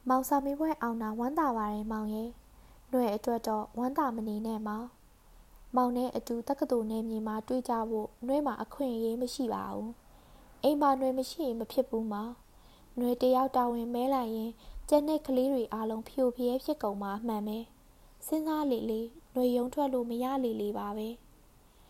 [0.07, 2.29] မောင်စာမေးပွဲအောင်တာဝမ်းသာပါတယ်မောင်ရဲ့။
[2.91, 4.87] နှွယ်အတွက်တော့ဝမ်းသာမနေနဲ့မောင်။
[5.75, 9.89] မောင်နဲ့အတူတက္ကသိုလ်နယ်မြေမှာတွေ့ကြဖို့နှွယ်မှာအခွင့်အရေးမရှိပါဘူး။
[10.63, 12.31] အိမ်မှာနှွယ်မရှိရင်မဖြစ်ဘူးမောင်။
[12.99, 14.51] နှွယ်တယောက်တာဝန်မဲလိုက်ရင်
[14.89, 17.57] ကျန်တဲ့ကလေးတွေအားလုံးဖြိုဖျဲဖြစ်ကုန်မှာအမှန်ပဲ။
[18.27, 19.01] စဉ်းစားလေလေ
[19.33, 21.09] နှွယ်ယုံထွက်လို့မရလေလေပါပဲ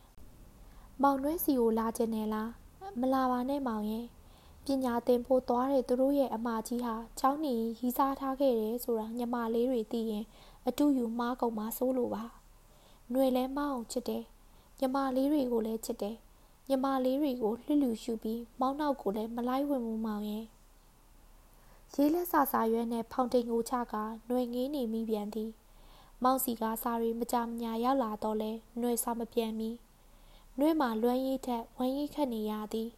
[1.02, 2.50] ။မောင်နှွယ်စီကိုလာခြင်းနဲ့လား
[3.00, 4.06] မလာပါနဲ့မောင်ရဲ့။
[4.85, 10.25] ညာသင်ဖို့သွားတဲ့သူတို့ရဲ့အမကြီးဟာเจ้าနေရီစားထားခဲ့တယ်ဆိုတာညမလေးတွေသိရင်
[10.67, 12.25] အတူယူမားကုန်မှာစိုးလို့ပါ
[13.11, 14.25] ຫນွေလဲမအောင်ချစ်တယ်
[14.81, 16.17] ညမလေးတွေကိုလည်းချစ်တယ်
[16.69, 20.45] ညီမလေးတွေကိုလှလူရှုပြီးမောင်းနောက်ကိုလည်းမလိုက်ဝင်မှုမောင်ရဲ့
[21.95, 23.95] ရေးလက်စာစာရွက်နဲ့ဖောင်တိန်ကိုချက
[24.27, 25.51] ຫນွေငေးနေမိပြန်သည်
[26.23, 29.71] မောင်စီကစာရီမကြမညာရောက်လာတော့လဲຫນွေစာမပြန်မီ
[30.59, 32.91] နှွေမှာလွမ်းရိပ်ထက်ဝမ်းရိပ်ခတ်နေရသည်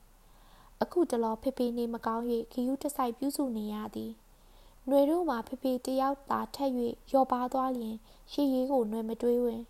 [0.83, 4.13] အခုတလောဖေဖေနေမကောင်း၍ခယူးတဆိုင်ပြုစုနေရသည်
[4.89, 6.71] နှွေတို့မှာဖေဖေတယောက်သာထက်၍
[7.13, 7.97] ရော်ပါသွားလျင်
[8.33, 9.63] ရှေးရီးကိုနှွေမတွေးဝင်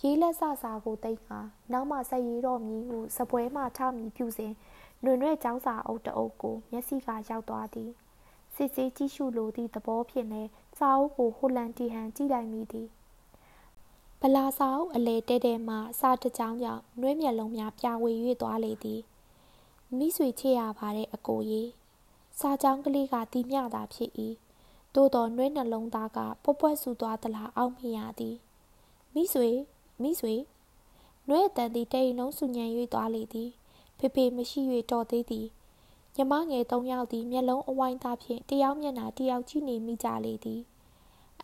[0.00, 1.38] ရေးလက်စစာကိုတိတ်ဟာ
[1.72, 7.90] နောက်မှဆက်ရေးတော်မည်ဟုစပွဲမှထမည်ပြုစဉ်ຫນွေနှဲ့ចောင်းစာအုပ်တအုပ်ကိုမျက်စိကရောက်သွားသည်
[8.54, 12.88] စစ်စစ်ကြည့်ရှုလိုသည့်သဘောဖြင့်လည်းစာအုပ်ကိုဟိုလန်တီဟန်ကြည့်လိုက်မိသည်
[14.20, 18.10] ဗလာစာအုပ်အလဲတဲတဲမှစာတကြောင်ကြောင့်နှွေးမျက်လုံးများပြဝေ၍
[18.42, 19.00] သွားလေသည်
[19.95, 21.69] မိဆွေချစ်ရပါတဲ့အကိုကြီး
[22.39, 24.11] စာကြောင်းကလေးကတီးမြတာဖြစ်၏
[24.95, 28.35] သို့တော်နှွေးနှလုံးသားကပွက်ပွက်ဆူသွားသလားအောက်မိရသည်
[29.13, 29.49] မိဆွေ
[30.01, 30.35] မိဆွေ
[31.27, 33.49] နှွဲ့တန်သည်တိတ်လုံးစုညံ၍သွားလေသည်
[33.97, 35.47] ဖေဖေမရှိ၍တော်သေးသည်
[36.15, 40.61] ညမငယ်သုံးယောက်သည်မျက်လုံးအဝိုင်းသားဖြင့်တယောက်မျက်နှာတယောက်ကြည့်နေမိကြလေသည်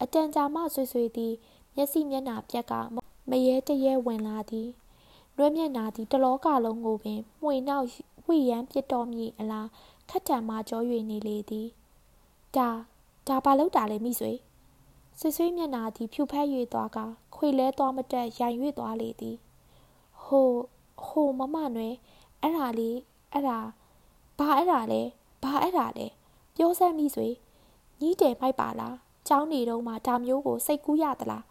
[0.01, 1.33] အတန်ကြာမှဆွေဆွေသည်
[1.75, 2.73] မျက်စိမျက်နှာပြက်က
[3.29, 4.69] မရဲတရဲဝင်လာသည်
[5.37, 7.87] နှွဲမျက်နှာသည်တလောကလုံးကိုပင်မှွေနောက်
[8.27, 9.67] ဝိရန်ပြစ်တော်မည်အလား
[10.09, 11.67] ခတ်တံမှကြော၍နေလေသည်
[12.55, 12.69] ဒါ
[13.27, 14.33] ဒါဘာလို့တာလဲမိဆွေ
[15.19, 16.97] ဆွေဆွေမျက်နှာသည်ဖြူဖက်၍သွားက
[17.35, 19.35] ခွေလဲသွားမတက်ရိုင်၍သွားလေသည်
[20.23, 20.49] ဟို
[21.05, 21.95] ဟိုမမနွယ်
[22.41, 22.97] အဲ့ဒါလေး
[23.33, 23.59] အဲ့ဒါ
[24.39, 25.01] ဘာအဲ့ဒါလဲ
[25.43, 26.07] ဘာအဲ့ဒါလဲ
[26.55, 27.27] ပြောစမ်းမိဆွေ
[27.99, 28.95] ညီးတယ်မိုက်ပါလား
[29.27, 31.43] ကျောင်းနေတော့မှဒါမျိုးကိုစိတ်ကူးရသလား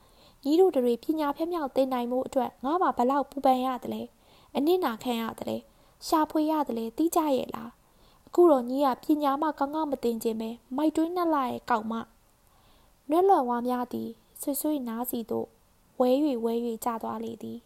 [0.44, 4.02] ညီတို့တွေပညာဖျက်မြောက်သင်နိုင်မှုအတွက်ငါမှဘလောက်ပူပန်ရတယ်လဲ
[4.56, 5.56] အနစ်နာခံရတယ်လဲ
[6.06, 7.70] ရှာဖွေရတယ်လဲတီးကြရဲ့လား
[8.26, 11.92] အခုတော့ညီကပညာမှကောင်းကောင်းမသိခြင်းပဲမိုက်တွင်းနဲ့လာရဲ့ကောက်မ
[13.10, 14.08] နွက်လွန်ဝါများသည်
[14.40, 15.46] ဆွဆွေနားစီသို့
[16.00, 16.10] ဝဲ၍
[16.44, 16.52] ဝဲ၍
[16.84, 17.58] ကျသွားလေသည်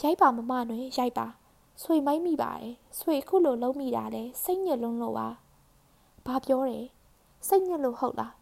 [0.00, 1.26] ရိုက်ပါမမတွင်ရိုက်ပါ
[1.82, 5.28] ဆွေမိုက်မိပါတယ်ဆွေအခုလိုလုံးမိတာလဲစိတ်ညစ်လုံးလို့ပါ
[6.26, 6.86] ဘာပြောတယ်
[7.48, 8.34] စိတ်ညစ်လို့ဟုတ်လား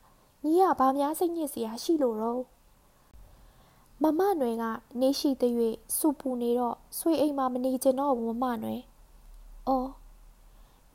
[0.45, 2.43] ညီကဘာများစိတ်ညစ်စရာရှိလို့တော့
[4.03, 4.65] မမနွယ်က
[5.01, 5.53] နေရှိသေး၍
[5.97, 8.81] စူပူနေတော့ဆွေအိမ်မှာမနေချင်တော့ဘူးမမနွယ်
[9.69, 9.91] အော်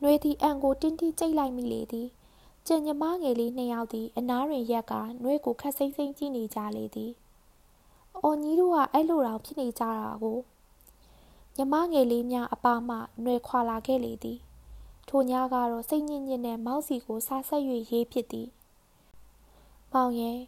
[0.02, 2.08] နွေသည်အန်ကိုတင်းတင်းကြိတ်လိုက်မိလေသည်
[2.68, 7.14] ကျင်ညမငယ်လေးနှစ်ယောက်သည်အနားတွင်ရက်ကနှွေးကိုခက်စိမ့်စိမ့်ကြည့်နေကြလေသည်။
[8.24, 10.38] အော်ကြီးတို့ကအဲ့လိုတောင်ဖြစ်နေကြတာကို
[11.58, 14.40] ညမငယ်လေးများအပါမှနှွေခွာလာခဲ့လေသည်
[15.08, 18.48] ထိုညကတော့စိတ်ညစ်ညစ်နဲ့မောက်စီကိုစားဆက်၍ရေးဖြစ်သည်
[19.94, 20.40] မောင်ရဲ့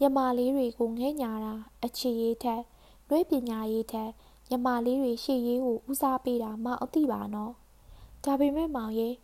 [0.00, 2.62] ညမလေးတွေကိုငဲ့ညာတာအချစ်ရေးထက်
[3.08, 4.10] နှွေးပညာရေးထက်
[4.50, 7.52] ညမလေးတွေရှေ့ရေးကိုဦးစားပေးတာမောင်အသိပါနော်
[8.24, 9.14] ဒါပေမဲ့မောင်ရဲ့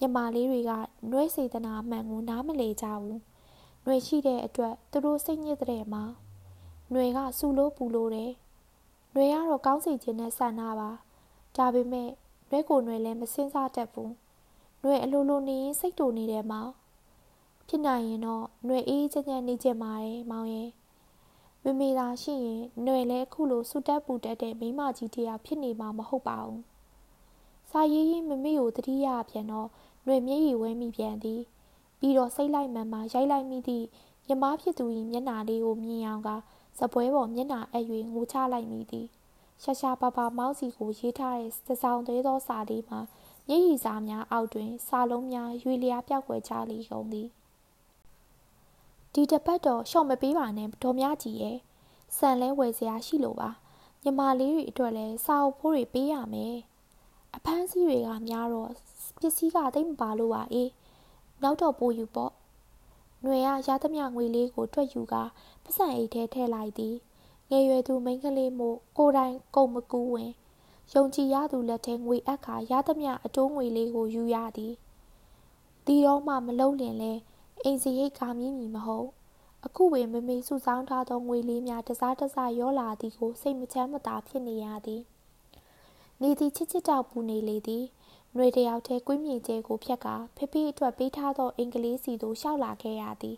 [0.00, 0.72] ညမလေးတွေက
[1.10, 3.20] နှွေးစေတနာမှန်ကိုနားမလည်ကြဘူး
[3.84, 6.04] နှွေရှိတဲ့အတွက်သူတို့စိတ်ညစ်တဲ့မှာ
[6.92, 8.32] နှွေကစူလို့ပူလို့တယ်
[9.14, 10.90] နှွေကတော့ကောင်းစီခြင်းနဲ့ဆန္ဒပါ
[11.56, 12.08] ဒါပေမဲ့
[12.50, 14.12] နှွေကိုနှွေလည်းမစင်းစားတတ်ဘူး
[14.82, 16.70] နှွေအလိုလိုနေရင်စိတ်တူနေတယ်မောင်
[17.68, 20.68] ဖြစ်နိုင်ရင်တော့နှွေအေးချမ်းချမ်းနေကြပါတယ်မောင်ရဲ့
[21.68, 26.62] မမေသာရှိရင်နှွေလည်းအခုလိုစွတက်ပူတက်တဲ့မိမကြီးတယောက်ဖြစ်နေမှာမဟုတ်ပါဘူး
[27.70, 29.68] စာရေးရေးမမေကိုတတိယပြန်တော့
[30.06, 31.40] နှွေမျက်ရည်ဝဲမိပြန်သည်
[31.98, 33.86] ပြီးတော့စိတ်လိုက်မှန်မှရိုက်လိုက်မိသည့်
[34.26, 36.30] မြမဖြစ်သူ၏မျက်နှာလေးကိုမြင်အောင်က
[36.78, 39.06] စပွဲပေါ်မျက်နှာအပ်၍ငိုချလိုက်မိသည်
[39.62, 43.00] ရှာရှာပါပါမောင်းစီကိုရေးထားတဲ့စစောင်သေးသောစာလေးမှာ
[43.48, 47.28] မျက်ရည်စာများအောက်တွင်စာလုံးများရွေလျားပြောက်ွယ်ကြလေကုန်သည်
[49.18, 51.58] ဒီတပတ်တော့ရှော့မပေးပါနဲ့ဒေါ်မြကြီးရဲ့
[52.16, 53.50] ဆန်လဲဝယ်စရာရှိလို့ပါ
[54.02, 56.56] ညီမလေးတွေအတွက်လည်းစာအုပ်ဖိုးတွေပေးရမယ်
[57.36, 58.70] အဖမ်းဆီးတွေကများတော့
[59.20, 60.70] ပစ္စည်းကတိတ်မပါလို့ပါအေး
[61.42, 62.32] နောက်တော့ပို့ယူပေါ့။
[63.22, 65.22] ຫນွေရရသမျှငွေလေးကိုတွက်ယူကာ
[65.64, 66.94] ပစံအိတ်ထဲထည့်လိုက်သည်။
[67.50, 70.30] ငယ်ရွယ်သူမိန်းကလေးမို့ကိုယ်တိုင်ကုန်မကူးဝင်
[70.92, 74.74] ယုံကြည်ရသူလက်ထဲငွေအပ်ခါရသမျှအတိုးငွေလေးကိုယူရသည်။
[75.86, 77.12] ဒီတော့မှမလုံးလင်လဲ
[77.64, 79.08] အိမ်စီရိတ်ကာမြင့်မီမဟုတ်။
[79.64, 85.02] အခုပင်မမေစုဆောင်းထားသောငွေလေးများတစားတစားရောလာသည်ကိုစိတ်မချမ်းမသာဖြစ်နေရသည်။
[86.22, 87.84] နေသည်ချစ်ချစ်တောက်ပူနေလေသည်။
[88.38, 93.36] နှွေတယောက်တည်းကွင်းမြင့်ကျဲကိုဖြတ်ကာဖေဖေအတွက်ပေးထားသောအင်္ဂလိပ်စီသို့ရှောက်လာခဲ့ရသည်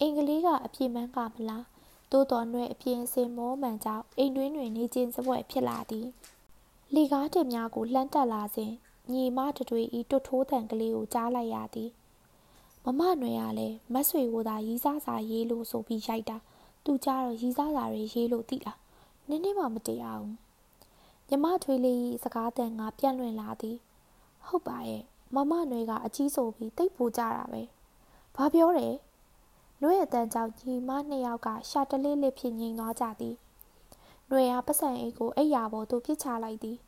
[0.00, 1.64] အင်္ဂလိပ်ကအပြည့်မန်းကမလား
[2.12, 6.06] သို့တော်နှွေအပြင်းစင်မောမှန်ကြောင့်အိမ်တွင်းတွင်နေခြင်းစပွဲဖြစ်လာသည်
[6.94, 8.72] လီကားတင်များကိုလှမ်းတက်လာစဉ်
[9.12, 11.90] ညီမတတွေဤတွတ်ထိုးတန်ကလေးကိုကြားလိုက်ရသည်
[12.84, 16.36] မမနွယ်ကလည်းမတ်ဆွေကိုသာရီးစားစာရေးလို့ဆိုပြီးရိုက်တာ
[16.84, 18.78] သူကြတော့ရီးစားစာတွေရေးလို့သိလား
[19.28, 20.36] နင်းနေမှမတရားဘူး
[21.28, 23.76] ညမထွေးလေးစကားတန်ကပြန့်လွင့်လာသည်
[24.46, 25.02] ဟုတ်ပါရဲ့
[25.34, 27.62] မမနွေကအကြီးဆိုပြီးတိတ်ပူကြတာပဲ
[28.36, 28.94] ဘာပြောတယ်
[29.82, 33.34] နွေရဲ့တန်ကြောင့်ညီမနှစ်ယောက်ကရှာတလေးလေးဖြစ်ငိမ်သွားကြသည်
[34.30, 36.78] နွေကပတ်စံအိတ်ကိုအိယာပေါ်သို့ပြစ်ချလိုက်သည်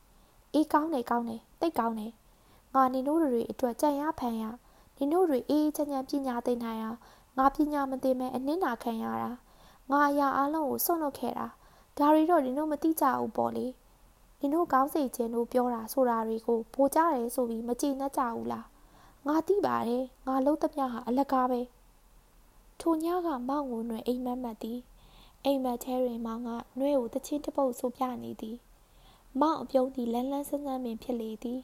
[0.54, 2.12] အေးကောင်းတယ်ကောင်းတယ်တိတ်ကောင်းတယ်
[2.74, 4.44] ငါနင်တို့တွေအတွက်ကြံရဖန်ရ
[4.96, 6.85] နင်တို့တွေအေးချမ်းချမ်းပညာသင်နိုင်ရ
[7.38, 9.30] ငါပညာမသိမဲ့အနစ်နာခံရတာ
[9.90, 11.46] ငါအရာအလုံးကိုစွန့်လွတ်ခဲ့တာ
[11.98, 13.66] ဒါတွေတော့နင်တို့မသိကြဘူးပေါ့လေ
[14.40, 18.66] နင်တို့ကောင်းစီခြင်းတို့ပြောတာဆိုတာတွေကိုပိုကြတယ်ဆိုပြီးမကြည်နှက်ကြဘူးလား
[19.26, 21.61] ငါသိပါတယ်ငါလုံးသမျှဟာအလကားပဲ
[22.80, 24.80] ထိုညကမောင်ကိုနှွေအိမ်မက်မက်သည်
[25.44, 28.57] အိမ်မက်ထဲတွင်မောင်ကနှွေကိုတချင်းတပုတ်ဆိုပြနေသည်
[29.40, 31.61] မောင်အပြုံးသည်လန်းလန်းဆန်းဆန်းပင်ဖြစ်လေသည်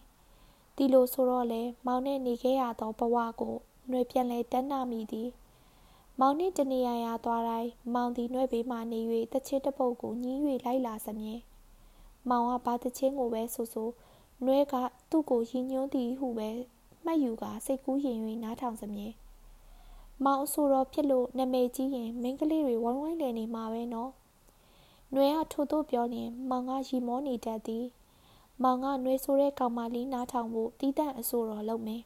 [0.83, 3.55] ဒီလိုဆိုတော့လေမောင်နဲ့နေခဲ့ရသောဘဝကို
[3.91, 5.29] နှွေပြန်လဲတန်းနာမိသည်
[6.21, 9.01] မောင်နှင့်တနေရာရာသွားတိုင်းမောင်သည်နှွေဘေးမှနေ၍
[9.33, 11.35] တချင်းတပုတ်ကိုညှီး၍လိုက်လာစမြဲ
[12.29, 13.89] မောင်ကဘာတချင်းကိုပဲဆိုဆို
[14.45, 14.75] နွဲက
[15.11, 16.49] သူ့ကိုရည်ညွှန်းသည်ဟုပဲ
[17.05, 19.07] မှတ်ယူကစိတ်ကူးရင်၍နားထောင်စမြဲ
[20.25, 24.11] မောင်အဆိုတော်ဖြစ်လို့နာမည်ကြီးရင်မိန်းကလေးတွေဝိုင်းဝိုင်းလည်နေမှာပဲနော်
[25.15, 27.87] နွဲကထို့သို့ပြောရင်မောင်ကရီမောနေတတ်သည်
[28.63, 32.03] မောင်ကနွေဆိုတဲ့ကောင်မလေးနားထောင်ဖို့တီးတန့်အဆိုတော်လုပ်မယ်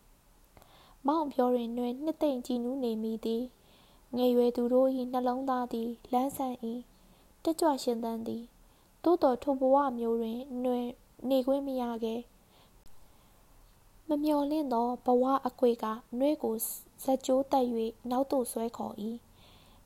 [1.06, 3.42] မောင်ပြောရင်နွေနှစ်သိမ့်ကြည်နူးနေမိသည်
[4.16, 6.56] ငယ်ရွယ်သူတို့၏နှလုံးသားသည်လန်းဆန်း၏
[7.42, 8.42] တက်ကြွရှင်သန်သည်
[9.04, 10.80] သို့တော်ထိုဘဝမျိုးတွင်နှွေ
[11.30, 12.20] နေခွင့်မရခဲ့
[14.08, 15.84] မမျော်လင့်သောဘဝအကွေက
[16.18, 16.54] နှွေကို
[17.04, 17.66] ဇက်ကြိုးတက်၍
[18.10, 18.94] နောက်သို့ဆွဲခေါ်၏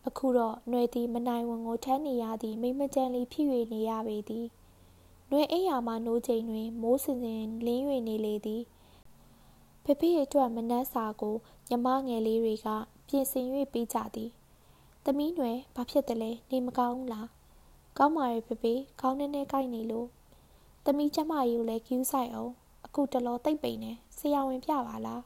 [0.06, 4.46] အခုတော့နှွေသည်မနိုင်ဝန်ကိုထမ်းနေရသည့်မိမကြမ်းလေးဖြစ်၍နေရပေသည်
[5.30, 8.62] နှွေအိယာမှနိုးချိန်တွင် မိုးစင်စင်လင်း၍နေလေသည်
[9.84, 11.36] ဖေဖေအတွက်မနှက်စာကို
[11.68, 12.68] ညမငယ်လေးတွေက
[13.08, 14.30] ပြင်ဆင်၍ပေးကြသည်
[15.04, 17.28] သမီးနွယ်ဘာဖြစ်တယ်လဲနေမကောင်းလား
[17.98, 20.08] ကောင်းပါရဲ့ဖေဖေခေါင်းနဲ့နဲ့ကိုက်နေလို့
[20.84, 22.52] သမီးကျမကြီးကိုလည်းကျူးဆိုင်အောင်
[22.84, 25.22] အခုတလောတိတ်ပိန်နေဆရာဝန်ပြပါလား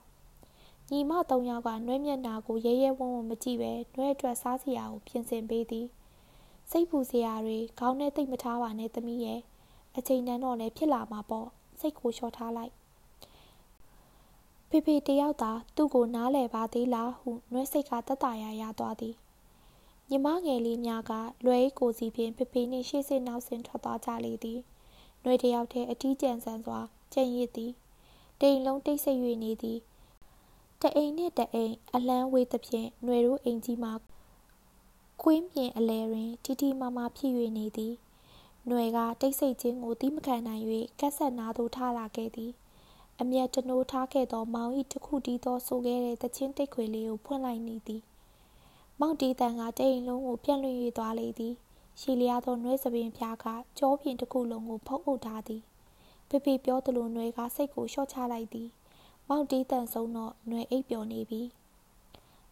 [0.90, 5.86] ညီမသုံးယောက်ကနှွဲမျက်နာကိုရဲရဲဝံ့ဝံ့မကြည့်ပဲနှွဲအတွက်စားစရာကိုပြင်ဆင်ပေးသည်
[6.70, 9.40] စိတ်ပူစရာတွေခေါင်းနဲ့တိတ်မထားပါနဲ့သမီးရဲ့
[9.96, 11.48] အချိန်တန်းတော့လည်းဖြစ်လာမှာပေါ့
[11.80, 12.72] စိတ်ကိုလျှော့ထားလိုက်
[14.68, 19.16] ဖေဖေတယောက်သာသူ့ကိုနားလဲပါသေးလားဟုနှွဲစိတ်ကတတရာရသွားသည်
[20.10, 21.12] ညီမငယ်လေးများက
[21.46, 24.58] လွယ်ကိုစီဖြင့်ဖေဖေနှင့်ရှေ့ဆင့်နောက်ဆင့်ထွက်သွားကြလေသည်။
[25.22, 26.80] နှွေတယောက်တည်းအထီးကျန်ဆန်စွာ
[27.12, 27.72] ကြံ့ရစ်သည်။
[28.40, 29.78] တိမ်လုံးတိတ်ဆိတ်၍နေသည်။
[30.80, 33.92] တအိမ်နှင့်တအိမ်အလန်းဝေးသဖြင့်နှွေတို့အိမ်ကြီးမှာ
[35.22, 37.94] ကွင်းပြင်အလဲတွင်တီတီမာမာဖြစ်၍နေသည်။
[38.68, 40.64] နှွေကတိတ်ဆိတ်ခြင်းကိုတီးမခံနိုင်၍
[41.00, 42.52] ကက်ဆက်နာသို့ထလာခဲ့သည်။
[43.20, 48.02] အမျက်တနိုးထားခဲ့သောမောင်၏တခုတည်းသောဆိုခဲ့တဲ့တချင်းတိတ်ခွေလေးကိုဖွင့်လိုက်နေသည်
[49.00, 51.54] မောင်တီးတန်ကတအိမ်လုံးကိုပြန့်လွင့်၍သွားလေသည်
[52.00, 53.46] ရှည်လျားသောနှွဲစပင်ဖျားက
[53.78, 55.62] ကြောပြင်တစ်ခုလုံးကိုဖုံးအုပ်ထားသည်
[56.28, 58.68] ဖေဖေပြောသလိုနှွဲကစိတ်ကိုလျှော့ချလိုက်သည်
[59.28, 61.42] မောင်တီးတန်ဆုံးတော့နှွဲအိပ်ပျော်နေပြီ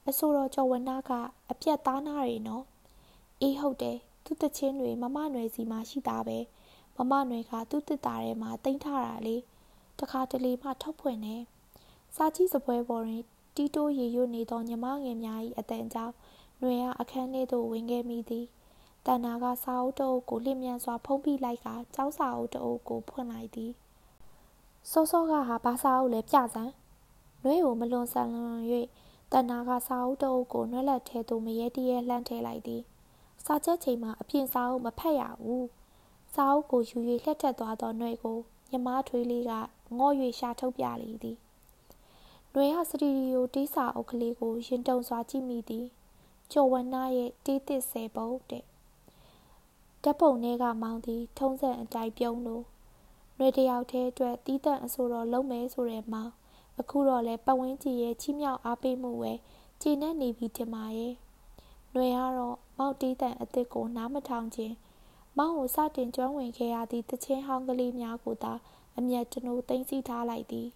[0.09, 1.11] အဆိုတော်ကျော်ဝနာက
[1.51, 2.64] အပြက်သားနာတွေနော်
[3.40, 6.38] အေးဟုတ်တယ် သူတချင်းတွေမမနွယ်စီမှာရှိတာပဲ
[6.96, 9.37] မမနွယ်ကသူ့တစ်တာထဲမှာတိမ့်ထားတာလေ
[9.98, 11.37] တခါတလေမှထုတ်ဖွင့်နေ
[12.16, 13.22] စာကြည့်စပွဲပေါ်တွင်
[13.54, 16.14] တီးတိုးရီရွတ်နေသောညီမငယ်များ၏အတန်ကြောင့်
[16.62, 18.46] နွယ်အားအခန်းထဲသို့ဝင်ခဲ့မိသည်
[19.06, 23.72] တန်နာကစာအုပ်တအုပ်ကိုလျင်မြန်စွာဖုံးပြလိုက်ကကျောင်းစာအုပ်တအုပ်ကိုဖွင့်လိုက်သည်
[24.90, 26.72] စောစောကဟာဘာစာအုပ်လဲပြစမ်း
[27.42, 28.62] နွဲကိုမလွန်ဆန်လွန်၍
[29.33, 32.83] တန်နာကစာအုပ်တအုပ်ကိုနွဲလက်ထဲသို့မရဲတရဲလှမ်းထည့်လိုက်သည်
[33.44, 35.66] စာချက်ချိန်မှာအပြင်စာအုပ်မဖတ်ရဘူး
[36.35, 38.38] စာအုပ်ကိုယူ၍လှက်ထက်သွားသောနှွဲကို
[38.70, 39.53] ညီမထွေးလေးက
[39.98, 41.37] ငေါ့၍ရှာထုတ်ပြလေသည်။
[42.53, 45.87] နှွေရစတီဒီယိုတီးစာအုပ်ကလေးကိုရင်တုံစွာကြည့်မိသည်။
[46.53, 48.64] ကျော်ဝနရဲ့တီးတစ်ဆယ်ပုံတဲ့။
[50.03, 52.64] ဓာတ်ပုံထဲကမောင်းသည်ထုံးစံအတိုင်းပြုံးလို့
[53.37, 56.33] နှွေတယောက်တည်းအတွက်တီးတန့်အဆိုတော်လုံးမဲဆိုတဲ့မောင်း
[56.81, 59.33] အခုတော့လဲပတ်ဝန်းကျင်ရဲ့ချီးမြှောက်အားပေးမှုပဲ
[59.83, 61.14] ကျင်းနေနေပြီတင်ပါရဲ့။
[61.94, 64.75] နှွေကတော့ မောက်တီးတန့်အစ်စ်ကိုနားမထောင်ခြင်း
[65.38, 68.53] မောင်ကိုစတင်ကျွမ်းဝင်ခဲ့ရသည့်တချင်းဟောင်းကလေးများကိုသာ
[68.99, 70.69] အမျက်တနိုးသိမ့်စီထားလိုက်သည်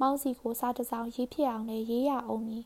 [0.00, 2.64] မောင်စီကိုစားတစောင်းရေးဖြစ်အောင်လည်းရေးရအောင်မည်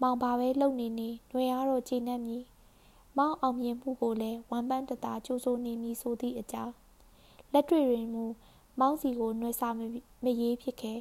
[0.00, 2.44] မောင်ဘာပဲလုပ်နေနေຫນွေအားတော့ချိန်နေမည်
[3.18, 6.74] မောင်အောင်မြင်မှုကိုလည်းဝမ်းပန်းတသာကြိုးစိုးနေမည်ဆိုသည့်အကြောင်း
[7.52, 8.24] လက်တွေတွင်မူ
[8.80, 9.68] မောင်စီကိုနှွေစာ
[10.24, 11.00] မရေးဖြစ်ခဲ့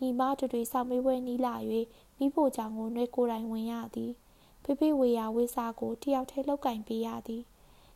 [0.00, 1.54] ညီမတို့တွေဆောင်မေးပွဲနီးလာ၍
[2.18, 4.12] မိဖို့ကြောင့်ကိုနှွေကိုယ်တိုင်ဝင်ရသည်
[4.67, 7.43] ဖေဖေဝေယာဝေစာကိုတယောက်တည်းလောက်ကင်ပေးရသည်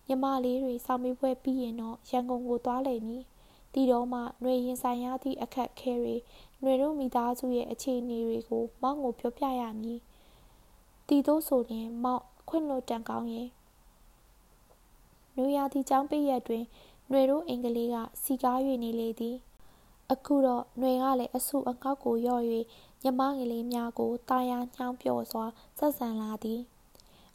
[0.08, 3.24] ညီမလေးတွေဆောင်မေးပွဲပြီးရင်တော့ရန်ကုန်ကိုသွားလိမ့်မည်
[3.74, 6.16] ဒီတော့မှຫນွေရင်ဆိုင်ရသည့်အခက်ခဲတွေ
[6.62, 10.00] ຫນွေတို့မိသားစုရဲ့အခြေအနေတွေကိုမောင်ကိုပြောပြရမည်
[11.08, 13.50] ဒီတို့ဆိုရင်မောင်ခွင့်လွတ်တန်ကောင်းရဲ့
[15.36, 16.64] နွေရာသီကျောင်းပိတ်ရက်တွင်
[17.10, 19.36] ຫນွေတို့အင်္ဂလိပ်ကစီကား၍နေလေသည်
[20.12, 22.44] အခုတော့ຫນွေကလည်းအဆူအငေါက်ကိုရော့၍
[23.04, 25.46] ညမငယ်လေးများကိုတာယာညောင်းပျော်စွာ
[25.78, 26.62] ဆက်ဆံလာသည်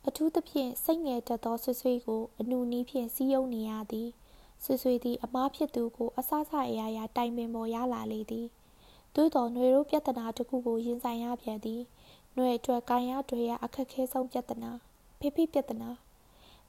[0.06, 4.08] အထူးသဖြင့်စိတ်ငယ်တတ်သောဆွဆွေးကိုအနူနီးဖြင့်စီးယုံနေရသည်
[4.64, 8.46] ဆွဆွေသည်အမားဖြစ်သူကိုအဆဆအရာရာတိုင်ပင်ပေါ်ရလာလေသည်
[9.14, 11.80] သို့တော်ຫນွေတို့ပြဿနာတစ်ခုကိုရင်ဆိုင်ရပြန်သည်
[12.35, 14.72] ຫນွေအတွက်ကိုင်ရတွေရအခက်ခဲဆုံးပြဿနာ
[15.20, 15.90] ဖေဖေပြဿနာ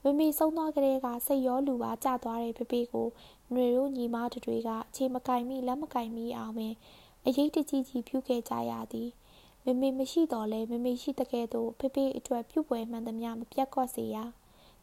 [0.03, 3.07] မမီဆုံးသွားကလေးကစိတ်ရောလူပါကြသွားတဲ့ဖေဖေကို
[3.51, 6.73] ຫນွေတို့ညီမတွေကခြေမကင်မိလက်မကင်မိအောင်ပင်
[7.30, 9.10] အရေးတကြီးကြီးပြုခဲ့ကြရသည်
[9.64, 14.16] မမေမရှိတော့လဲမမေရှိတကယ်တော့ဖေဖေအတွက်ပြုပွဲမှန်သမျှမပြတ်ကွက်စေရ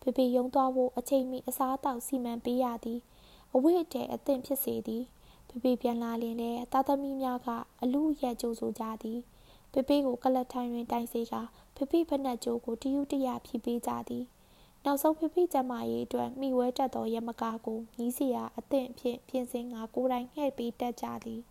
[0.02, 3.00] ဖေဖေယုံသွားဖို့အချိန်မီအစားအသောက်စီမံပေးရသည်
[3.54, 5.04] အဝိအတဲအသင့်ဖြစ်စေသည်
[5.48, 7.48] ဖေဖေပြန်လာလင်လည်းသားသမီးများက
[7.82, 9.20] အလူရက်ကြိုးဆိုကြသည်
[9.72, 11.34] ဖေဖေကိုကလတ်ထိုင်တွင်တိုင်စေက
[11.76, 14.26] ဖေဖေဖက်နှက်ကြိုးကိုတယူတရဖြီးပေးကြသည်
[14.86, 21.42] နောက်ဆုံးဖေဖေကျမရေးအတွက်မိဝဲတက်သောရမကာကိုညီးစီယာအသင့်ဖြင့်ပြင်ဆင်ကကိုယ်တိုင်ငှဲ့ပေးတတ်ကြသည်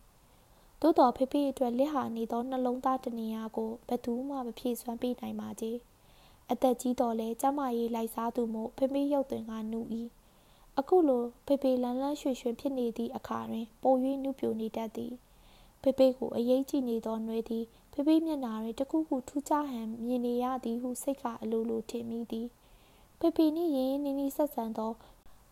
[0.86, 5.64] သို့တော်ဖေဖေအတွက်လက်ဟာနေသောနှလုံးသားတနေရာကိုဘသူမှမဖြည့်စွမ်းပေးနိုင်ပါကြ။
[6.50, 9.80] အသက်ကြီးတော်လဲကျမရေးလိုက်စားသူမို့ဖေဖေရုပ်သွင်းကနူ၏။
[10.78, 13.94] အခုလိုဖေဖေလန်းလန်းရွှေရွှေဖြစ်နေသည့်အခါတွင်ပို၍
[14.24, 15.12] နုပြိုနေတတ်သည်။
[15.82, 22.46] ဖေဖေကိုအရေးကြည့်နေသောနှွေသည်ဖေဖေမျက်နှာတွင်တခုခုထူးခြားဟန်မြင်နေရသည်ဟုစိတ်ကအလိုလိုထင်မိသည်။
[23.18, 24.92] ဖေဖေနှင့်ရင်းရင်းနှီးနှီးဆက်ဆံသော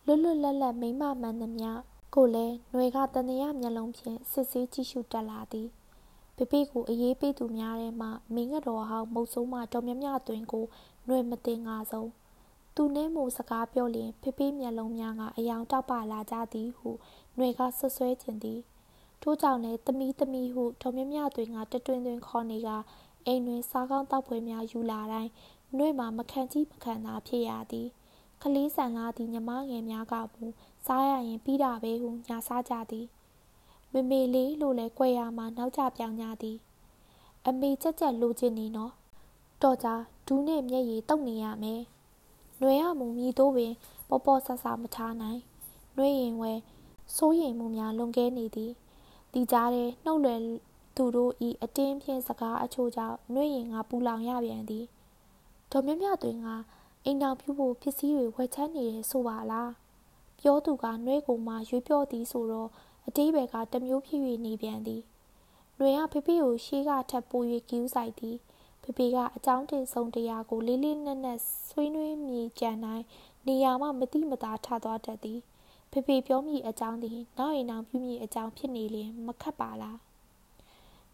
[0.05, 1.71] လွတ်လွတ်လပ်လပ်မိမမှန်သမျှ
[2.14, 5.68] ကိုလည်းຫນွေကတန်တရာမျက်လုံးဖြင့်စစ်ဆေးကြည့်ရှုတတ်လာသည်
[6.36, 10.64] ဖေဖေကိုအေးပေးသူများထဲမှမင်းကတော်ဟောင်းမုတ်ဆိုးမှတော်မြမြသွင်းကို
[11.06, 12.10] ຫນွေမတင်ငါဆုံး
[12.74, 18.60] သူနှင်းမို့စကားပြောလျင်ဖေဖေမျက်လုံးများကအယောင်တောက်ပလာကြသည်ဟုຫນွေကဆွဆွဲခြင်းသည်
[19.22, 22.68] ထို့ကြောင့်လည်းတမီးတမီးဟုတော်မြမြသွင်းကတတွင်တွင်ခေါ်နေက
[23.26, 25.30] အိမ်တွင်စားကောင်းတောက်ပွဲများယူလာတိုင်း
[25.76, 27.88] နှွေမှာမခံကြီးမခံသာဖြစ်ရသည်
[28.42, 30.44] ကလေးဆန်လာသည့်ညီမငယ်များကမူ
[30.85, 33.05] စားရရင်ပြီးတာပဲဟုညာစားကြသည်
[33.91, 36.57] မမေလေးလို့လဲကြွယ်ရမှာနောက်ကျပြောင်းကြသည်
[37.47, 38.93] အမေချက်ချက်လိုချင်နေနော်
[39.63, 39.89] တော်ကြ
[40.27, 41.81] ဒူးနဲ့မျက်ရည်တုပ်နေရမယ်။
[42.59, 43.73] နှွေရမူမြည်တိုးပင်
[44.09, 45.39] ပေါ်ပေါ်ဆဆမထားနိုင်။
[45.95, 46.51] နှွေရင်ဝဲ
[47.15, 48.71] စိုးရိမ်မှုများလွန်ကဲနေသည်။
[49.33, 50.39] ဒီကြားထဲနှုတ်လွယ်
[50.95, 54.85] သူတို့ဤအတင်းဖြင့်စကားအချို့ကြောင့်နှွေရင်ကပူလောင်ရပြန်သည်။
[55.71, 56.47] ဒေါ်မြမြတွင်က
[57.03, 59.69] အိမ်တော်ပြုဖို့ပစ္စည်းတွေဝယ်ချမ်းနေတယ်ဆိုပါလား။
[60.43, 62.69] ပြောသူကနှွေကိုမှရွေးပြောသည်ဆိုတော့
[63.07, 65.01] အတိဘယ်ကတမျိုးဖြစ်၍နေပြန်သည်။
[65.77, 68.37] နှွေကဖေဖေကိုရှေးကထပ်ပို၍ကျူးဆိုင်သည်။
[68.83, 71.39] ဖေဖေကအကြောင်းတင်ဆုံးတရားကိုလေးလေးနက်နက်
[71.69, 73.05] ဆွေးနွေးမိကြံတိုင်း
[73.47, 75.39] နေရာမှမတိမတာထသွားတတ်သည်
[75.91, 79.97] ဖေဖေပြောမိအကြောင်းသည်နောက်ရင်နောက်ပြုမိအကြောင်းဖြစ်နေလျင်မခတ်ပါလား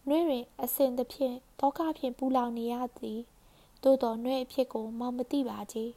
[0.07, 3.19] နှွေတွင်အစဉ်သဖြင့်တောကဖြင့်ပူလောင်နေရသည်
[3.83, 5.91] သို့တော်နှွေအဖြစ်ကိုမောင်မသိပါကြီး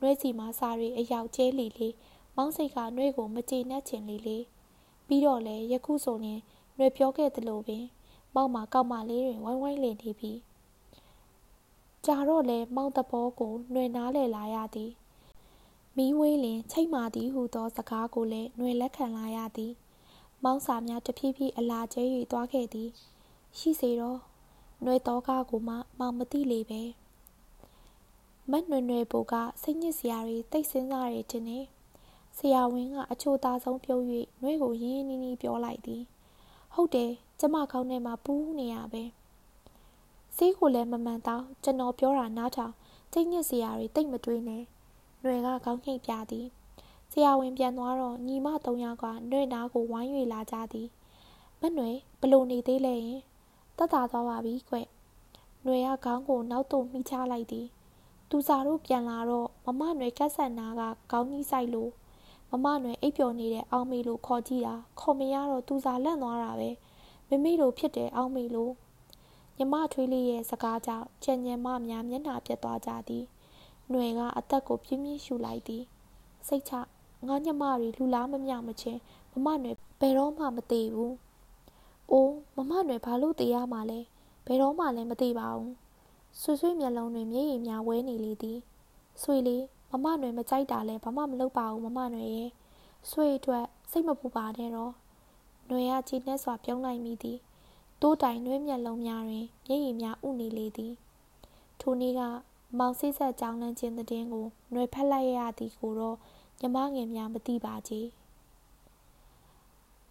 [0.00, 1.94] နှွေစီမှစာရီအယောက်ကျဲလီလေး
[2.42, 4.38] မောင်စိတ်ကနှွေကိုမကျေနပ်ချင်လေလေ
[5.06, 6.40] ပြီးတော့လေယခုဆိုရင်
[6.76, 7.84] နှွေပြောခဲ့သလိုပင်
[8.34, 10.32] မောင်မကောက်မလေးတွင်ဝိုင်းဝိုင်းလည်နေပြီ
[12.06, 14.92] ကြာတော့လေမောင်တဘောကိုနှွေနားလေလာရသည်
[15.96, 19.72] မီးဝေးလင်ချိတ်မာသည်ဟုသောစကားကိုလည်းနှွေလက်ခံလာရသည်
[20.44, 22.88] မောင်စာများတဖြည်းဖြည်းအလာကျဲ၍သွားခဲ့သည်
[23.58, 24.18] ရှိစေတော့
[24.84, 26.82] နှွေတော့ကားကိုမှမောင်မသိလေပဲ
[28.50, 31.60] မတ်နွယ်နွယ်ပိုကစိတ်ညစ်စရာတွေတိတ်စင်းစားတွေတင်နေ
[32.38, 34.02] ဆရာဝန်ကအချိုသားဆုံးပြုံး၍
[34.40, 36.02] နှွေးကိုရင်းနှီးနှီးပြောလိုက်သည်
[36.74, 37.10] ဟုတ်တယ်
[37.40, 39.04] ကျမခေါင်းထဲမှာပူးနေရပဲ
[40.36, 42.74] ဆေးကိုလည်းမမှန်တော့ကျွန်တော်ပြောတာနားထောင်
[43.12, 44.62] စိတ်ညစ်စရာတွေတိတ်မတွေးနဲ့
[45.22, 46.46] နှွေကခေါင်းခိတ်ပြသည်
[47.12, 50.88] ဆရာဝန်ပြန်သွားတော့ညီမ၃ယောက်ကနှွေနားကိုဝိုင်း၍လာကြသည်
[51.60, 53.20] မနှွေဘလို့နေသေးလဲရင်
[53.76, 54.76] တတ်တာသွားပါပြီကွ။
[55.66, 57.66] နှွေကခေါင်းကိုနောက်သို့မှီချလိုက်သည်
[58.30, 61.90] သူစာတို့ပြန်လာတော့မမຫນွေကက်ဆန်နာကခေါင်းကြီးဆိုင်လို့
[62.50, 66.70] မမနွယ်အိပ်ပျော်နေတဲ့အောင်မေလို့ခေါ်ကြည့်တာခေါ်မရတော့သူစားလန့်သွားတာပဲ
[67.28, 68.72] မမေလို့ဖြစ်တယ်အောင်မေလို့
[69.56, 73.24] ညီမထွေးလေးရဲ့စကားကြောင့်ချန်ညံမများမျက်နှာပြတ်သွားကြသည်
[73.92, 75.84] နွယ်ကအသက်ကိုပြင်းပြင်းရှူလိုက်သည်
[76.48, 76.72] စိတ်ချ
[77.28, 79.00] ငါညမတွေလူလားမမြမချင်း
[79.32, 81.12] မမနွယ်ဘယ်တော့မှမသေးဘူး။
[82.10, 84.00] အိုးမမနွယ်ဘာလို့သေးရမှာလဲ။
[84.46, 85.72] ဘယ်တော့မှလည်းမသေးပါဘူး။
[86.40, 88.58] ဆွေဆွေမျက်လုံးတွေမျက်ရည်များဝဲနေလေသည်။
[89.22, 92.50] ဆွေလေး မမနွယ်မကြိုက်တာလဲဘာမှမလုပ်ပါဘူးမမနွယ်ရဲ့
[93.10, 94.92] ဆွေအတွက်စိတ်မပူပါနဲ့တော့
[95.70, 97.38] နွယ်ကကြည်နှဲစွာပြုံးလိုက်မိသည်
[98.00, 100.92] တိုးတိုင်နှွေးမျက်လုံးများတွင်မျက်ရည်များဥနေလေသည်
[101.80, 102.20] ထိုနေ့က
[102.78, 106.16] မောင်စိဆက်ကြောင်းလန်းခြင်းတည်င်းကိုနွယ်ဖက်လိုက်ရသည်ကိုတော့
[106.60, 107.92] ညီမငယ်များမသိပါကြ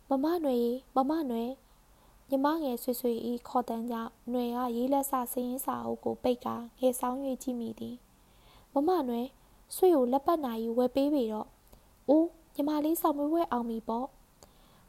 [0.10, 1.52] မမနွယ်မမနွယ်
[2.30, 7.96] ညီမငယ်ဆွေဆွေဤခေါ်တန်းကြောင့်နွယ်ကရေးလက်စစင်းစာအုပ်ကိုပိတ်ကာငယ်ဆောင်၍ကြည့်မိသည်
[8.74, 9.28] မမနွယ်
[9.76, 11.48] ဆွေကိုလက်ပတ်နာယူဝယ်ပေးပြီတော့
[12.10, 14.08] အိုးညီမလေးဆောင်မွေးဝဲအောင်ပြီပေါ့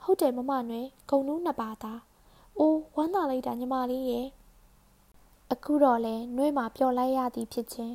[0.03, 2.01] ဟုတ်တယ်မမຫນွေဂုံနူးနှစ်ပါးသား
[2.59, 4.26] အိုးဝမ်းသာလိုက်တာညီမလေးရဲ့
[5.53, 7.95] အခုတော့လဲနှွေးမှာပျော်လိုက်ရသည်ဖြစ်ခြင်း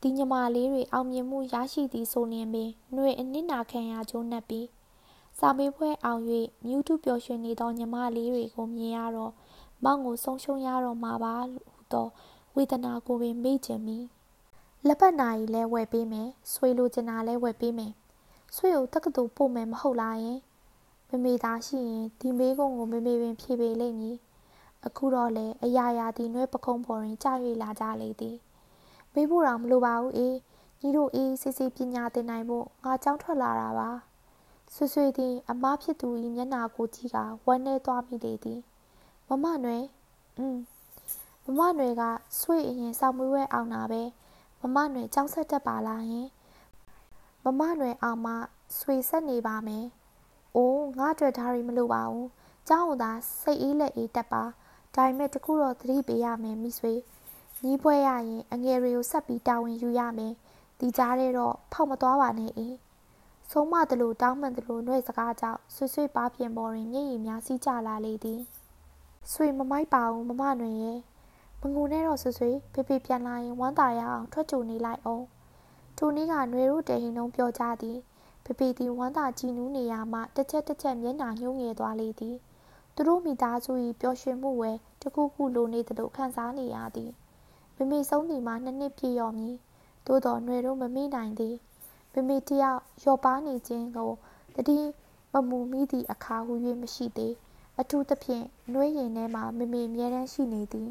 [0.00, 4.66] ဒီညီမလေးတွေအောင်မြင်မှုရရှိသည်ဆိုရင်ပင်နှွေအနစ်နာခံရကြိုးနှက်ပြီး
[5.38, 6.22] စာမေးပွဲအောင်၍
[6.64, 9.32] မြူးထုပျော်ရွှင်နေသောညီမလေးတွေကိုမြင်ရတော့
[9.84, 12.08] မောင်ကိုဆုံးရှုံးရတော့မှာပါဟုသော
[12.54, 13.98] ဝေဒနာကိုပင်မေ့ခြင်းမိ
[14.86, 17.92] လက်ပတ်နာရီလဲဝယ်ပေးမယ်ဆွေလိုချင်တာလဲဝယ်ပေးမယ်
[18.56, 20.38] ဆွေကိုတက္ကသိုလ်ပို့မယ်မဟုတ်လားယင်
[21.10, 24.16] မမေသားရှိရင်ဒီမေးခွန်းကိုမမေပင်ဖြေပေးလိမ့်မည်
[24.86, 28.36] အခုတော့လေအရာရာဒီနွဲပခုံးပေါ်တွင်ကြာ၍လာကြလေသည်
[29.14, 30.36] မေးဖို့တော့မလိုပါဘူးအေး
[30.80, 33.90] ညီတို့အေးစစ်စစ်ပညာသင်နိုင်ဖို့ငါကြောင်းထွက်လာတာပါ
[34.74, 37.16] ဆွဆွေသည်အမဖြစ်သူ၏မျက်နာကိုကြည့်က
[37.46, 38.60] ဝမ်းနေသွားမိလေသည်
[39.28, 39.84] မမနွယ်
[40.38, 40.58] อืม
[41.44, 42.02] မမနွယ်က
[42.40, 44.02] ဆွေအရင်စောင့်မွေးဝဲအောင်တာပဲ
[44.61, 46.27] မမနွယ်ကြောင်းဆက်တတ်ပါလားယင်
[47.43, 48.33] မမနွယ်အောင်မှ
[48.77, 49.85] ဆွေဆက်နေပါမယ်။
[50.55, 52.27] အိုးငါအတွက်ဒါရီမလိုပါဘူး။
[52.67, 54.43] เจ้าသာစိတ်အေးလက်အေးတက်ပါ။
[54.95, 56.93] ဒါပေမဲ့တခုတော့သတိပေးရမယ်မိဆွေ။
[57.63, 60.33] ညီးပွဲရရင်အငယ်တွေကိုဆက်ပြီးတာဝန်ယူရမယ်။
[60.79, 62.73] ဒီကြားထဲတော့ဖောက်မသွားပါနဲ့အေး။
[63.51, 68.41] ဆုံးမသလိုတောင်းမှန်သလိုနှွဲ့စကားကြောင့်ဆွေဆွေပါပြင်ပေါ်တွင်မျက်ရည်များစီးကျလာလေသည်။
[69.31, 70.99] ဆွေမမိုက်ပါဘူးမမနွယ်ရဲ့။
[71.61, 75.23] မငုံနဲ့တော့ဆွေဆွေဖေဖေပြန်လာရင်ဝမ်းသာရအောင်ထွက်ကြုံနေလိုက်အောင်။
[75.97, 77.97] ထိုနေ့ကຫນွေတို့တဲဟင်းလုံးပြောကြသည်။
[78.45, 82.37] ဖေဖေသည်ဝမ်းသာကြည်နူးနေရမှတစ်ချက်တစ်ချက်မျက်နှာညှိုးငယ်သွားလေသည်
[82.95, 84.71] သူတို့မိသားစု၏ပျော်ရွှင်မှုဝဲ
[85.01, 87.11] တခုခုလိုနေသလိုခံစားနေရသည်
[87.77, 89.55] မမေဆုံးသည်မှာနှစ်နှစ်ပြည့်ရော်မည်
[90.07, 91.55] သို့တော်ຫນွေတို့မမေ့နိုင်သည်
[92.13, 94.11] မမေတယောက်ရော့ပါနေခြင်းကို
[94.55, 94.79] တတိ
[95.33, 97.33] မမူမိသည့်အခါဟု၍မရှိသေး
[97.79, 100.89] အထူးသဖြင့်နှွေးရင်ထဲမှာမမေမြဲတမ်းရှိနေသည်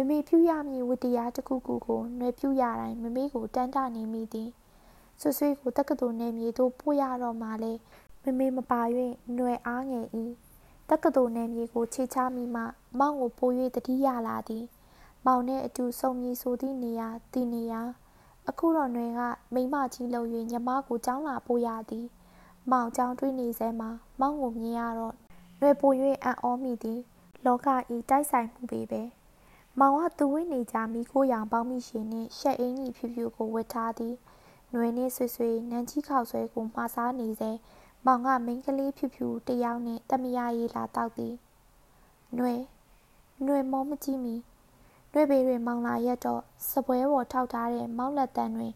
[0.00, 4.50] မမေဖြူရမည်ဝတ္တရားတစ်ခုခုကိုနှွယ်ဖြူရတိုင်းမမေကိုတန်းတနေမိသည်
[5.20, 7.72] ဆွဆွေးကိုတက္ကသိုလ်နယ်မြေသို့ပို့ရတော့မှလဲ
[8.22, 8.80] မမေမပါ၍
[9.36, 10.06] နှွယ်အားငယ်၏
[10.90, 12.62] တက္ကသိုလ်နယ်မြေကိုခြေချမိမှ
[12.98, 14.64] မောင်ကိုပို့၍တတိယလာသည်
[15.26, 17.82] မောင်နှင့်အတူဆုံမည်ဆိုသည့်နေရာတီနေရာ
[18.48, 19.20] အခုတော့နှွယ်က
[19.54, 22.06] မိမကြီးလုံ၍ညမကိုចောင်းလာပို့ရသည်
[22.70, 23.90] မောင်ចောင်းတွေးနေစဲမှာ
[24.20, 25.14] မောင်ကိုမြင်ရတော့
[25.60, 25.94] နှွယ်ပို့၍
[26.24, 27.00] အံ့ဩမိသည်
[27.44, 29.02] လောကဤတိုက်ဆိုင်မှုပေပဲ။
[29.80, 34.14] မောင်ကသူဝင်းနေကြမိခိုးရောင်ပေါင်းမိရှင်နှင့်ရှက်အင်းကြီးဖြူဖြူကိုဝတ်ထားသည်
[34.74, 37.50] နွယ်နှင့်ဆွေဆွေနန်းကြီးခေါက်ဆွဲကိုမှားစားနေစေ
[38.04, 41.34] မောင်ကမိန်းကလေးဖြူဖြူတယောက်နှင့်တမယာရီလာတောက်သည်
[42.38, 42.62] နွယ်
[43.46, 44.34] နွယ်မောမကြည့်မီ
[45.12, 48.72] နွယ်ပေတွင်မောင်လာရက်တော့စပွဲပေါ်ထောက်ထားတဲ့မောက်လက်တန်းတွင်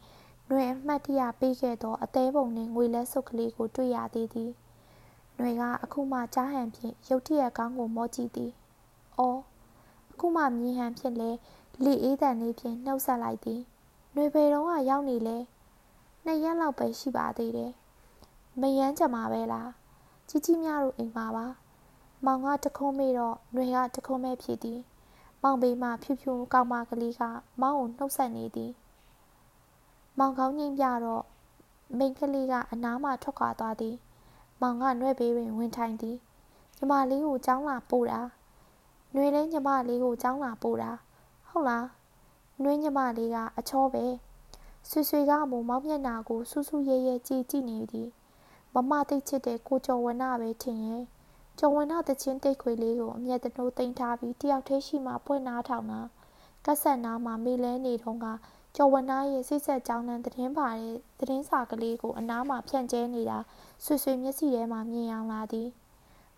[0.51, 4.51] နွယ်အမှတ်တရပေးခဲ့သောအသေးပုံနှင့်ငွေလက်စုပ်ကလေးကိုတွေ့ရသေးသည်
[5.39, 8.53] နနှွေကအခုမှကြားဟန်ဖြင့်ရုတ်တရက်ကောင်းကိုမောကြည့်သည်။
[9.19, 9.52] အော်အ
[10.23, 11.31] ခုမှမြင်ဟန်ဖြင့်လဲ
[11.85, 13.61] လေအေးတန်လေးဖြင့်နှုတ်ဆက်လိုက်သည်။
[14.15, 15.39] နှွေပေတော့ကရောက်နေလဲ
[16.25, 17.73] နှစ်ရက်လောက်ပဲရှိပါသေးတယ်။
[18.61, 19.69] မယမ်းကြမှာပဲလား။
[20.29, 21.47] ကြီးကြီးများတို့အိမ်မှာပါ။
[22.25, 24.81] မောင်ကတခုံးမေးတော့နှွေကတခုံးမဲ့ဖြစ်သည်။
[25.43, 27.23] မောင်ဘေးမှဖြူဖြူကောင်းမကလေးက
[27.61, 28.73] မောင်ကိုနှုတ်ဆက်နေသည်။
[30.19, 31.25] မောင်ကောင်းငိမ့်ပြတော့
[31.99, 33.95] မိန်းကလေးကအနားမှထွက်ခွာသွားသည်။
[34.61, 36.17] မောင်ကနှွဲ့ဘေးတွင်ဝင်ထိုင်သည်။
[36.77, 38.23] ညီမလေးကိုကြောင်းလာပို့တာ။
[39.15, 40.91] နှွေလဲညီမလေးကိုကြောင်းလာပို့တာ။
[41.49, 41.87] ဟုတ်လား။
[42.63, 44.05] နှွေးညီမလေးကအချောပဲ။
[44.89, 48.09] ဆွေဆွေကမမောင်မျက်နာကိုစူးစူးရဲရဲကြည့်ကြည့်နေသည်။
[48.75, 51.03] မမသိချစ်တဲ့ကိုကျော်ဝနပဲထင်ရဲ့။
[51.59, 56.01] ကျော်ဝနတချင်းတိတ်ခွေလေးကိုအမျက်တနိုးတင်ထားပြီးတယောက်တည်းရှိမှပွင့်နာထောင်တာ။
[56.67, 58.27] ကက်ဆက်နာမှာမေလဲနေတော့က
[58.77, 63.39] ကျော်ဝနာရဲ့စိတ်ဆက်ကြောင်းနှံသတင်းပါတဲ့သတင်းစာကလေးကိုအနားမှာဖြန့်ကျဲနေတာ
[63.85, 65.69] ဆွေဆွေမျက်စိထဲမှာမြင်အောင်လာသည်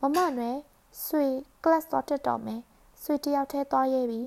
[0.00, 0.56] မမနွယ်
[1.02, 1.26] ဆွေ
[1.62, 2.60] class တော့တက်တော့မယ်
[3.02, 4.22] ဆွေတယောက်တည်းသွားရဲပြီ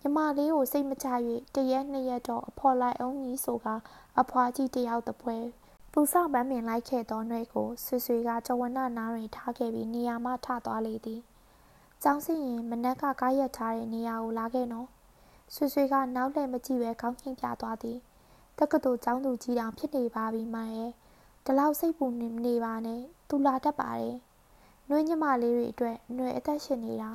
[0.00, 1.06] ညီမလေးကိုစိတ်မချ၍
[1.54, 3.66] တရက်နှစ်ရက်တော့အဖော်လိုက်အောင်ကြီးဆိုက
[4.20, 5.36] အဖွားကြီးတယောက်တပွဲ
[5.92, 11.20] ပူဆောက်ပန်းပင်လိုက်ခဲ့သောနှဲ့ကိုဆွေဆွေကကျော်ဝနနားတွင်ထားခဲ့ပြီးနေရာမှထသွားလေသည်။
[12.02, 14.88] ကျောင်းစင်ရင်မနက်ကကားရက်ထားတဲ့နေရာကိုလာခဲ့နော်။
[15.54, 17.98] ဆွေဆွေကနောက်လှည့်မကြည့်ပဲခေါင်းညှိပြသွားသည်
[18.58, 20.90] တက္ကသိုလ်ကျောင်းသူကြီးတောင်ဖြစ်နေပါပြီမရဲ့
[21.44, 24.16] ဒီလောက်စိတ်ပူနေနေပါနဲ့သူလာတတ်ပါတယ်
[24.89, 27.11] နှွေးညမလေးတွေအတွက်ຫນွေအသက်ရှင်နေတာ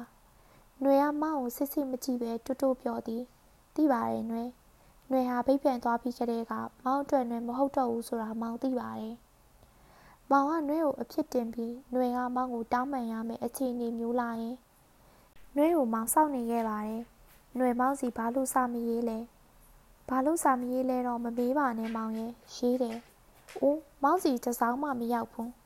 [0.81, 3.23] ຫນွေကမောင်ကိုစစ်စစ်မကြည့်ပဲတူတူပြောသည်
[3.75, 4.45] သိပါတယ်ຫນွေ
[5.09, 6.53] ຫນွေဟာဗိတ်ပြန်သွားပြီးကတည်းက
[6.85, 9.17] မောင်အတွက်ຫນွေမဟုတ်တော့ဘူးဆိုတာမောင်သိပါတယ်
[10.31, 14.57] မောင်ကနှွေကိုအဖြစ်တင်ပြီးနှွေကမောင်ကိုတောင်းပန်ရမယ်အခြေအနေမျိုးလာရင်
[15.57, 17.03] နှွေကိုမောင်စောင့်နေခဲ့ပါတယ်
[17.57, 19.19] ຫນွေမောင်းစီဘာလို့စာမရေးလဲ
[20.09, 22.99] ဘာလို့စာမရေးလဲတော့မမေးပါနဲ့မောင်ရဲ့ရေးတယ်။
[23.61, 25.49] အိုးမောင်းစီတစောင်းမှမရောက်ဘူး။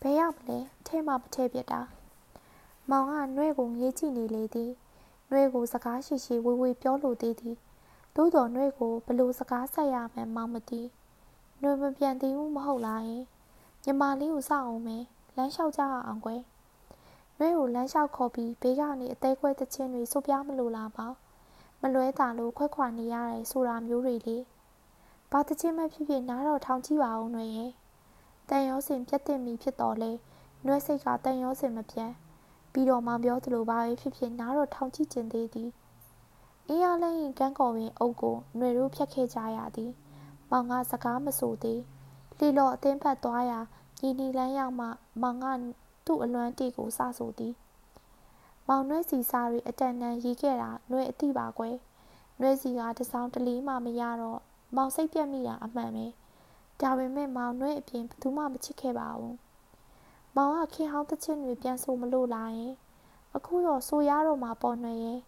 [0.00, 1.80] ဘယ်ရောက်မလဲထဲမှမထဲပြတာ။
[2.90, 4.70] မောင်ကနှွဲကိုငေးကြည့်နေလေသည်။
[5.30, 7.56] နှွဲကိုစကားရှိရှိဝေဝေပြောလိုသေးသည်။
[8.16, 10.80] သို့တော်နှွဲကိုဘလို့စကားဆက်ရမှန်းမောင်မသိ။
[11.60, 13.24] နှွဲမပြန်သေးဘူးမဟုတ်လားယင်။
[13.84, 15.04] ညီမလေးကိုစောင့်အောင်မယ်။
[15.36, 16.42] လမ်းလျှောက်ကြအောင်ကွယ်။
[17.38, 21.14] နှွဲကိုလမ်းလျှောက်ခေါ်ပြီးဘေးကနေအသေးခွဲသချင်းတွေစုပ်ပြမလို့လားပေါ့။
[21.82, 24.38] မလွဲတာလို့ခွက်ခွာနေရတယ်ဆိုတာမျိုးတွေလေ
[25.30, 27.70] ဘာတချင်းမဖြစ်ဖြစ်နားတော့ထောင်ကြည့်ပါဦးနှွေရဲ့
[28.48, 30.10] တန်ရောစင်ပြတ်တင်မိဖြစ်တော်လဲ
[30.64, 32.12] နှွဲစိတ်ကတန်ရောစင်မပြတ်
[32.72, 35.70] ပြီးတော့မောင်ပြောသလိုပါပဲဖြစ်ဖြစ်နားတော့ထောင်ကြည့်ကျင်သေးသည်
[36.68, 39.92] အေးရလဲရင်ကန်းကော်ပင်အုပ်ကိုနှွေတို့ဖြတ်ခဲ့ကြရသည်
[40.50, 41.80] မောင်ကစကားမဆိုသေး
[42.38, 43.60] လီလော့အသင်းဖက်သွားရာ
[44.00, 44.86] ညီနီလန်းရောက်မှ
[45.22, 45.46] မောင်က
[46.06, 47.54] သူ့အလွမ်းတီကိုစဆိုသည်
[48.68, 51.76] မောင်နှွဲစီစားတွေအတန်တန်ရေးခဲ့တာနှွဲအတိပါကွယ်
[52.40, 54.40] နှွဲစီကတစောင်းတလီမှမရတော့
[54.76, 56.06] မောင်စိတ်ပြက်မိတာအမှန်ပဲ
[56.80, 59.36] ဒါပေမဲ့မောင်နှွဲအပြင်ဘယ်သူမှမချစ်ခဲ့ပါဘူး
[60.36, 62.74] မောင်ကခင်ဟောင်းတစ်ချင်းတွေပြန်ဆိုမလို့လာရင်
[63.34, 65.20] အခုတော့ဆိုရတော့မှပေါ်နှွဲရဲ့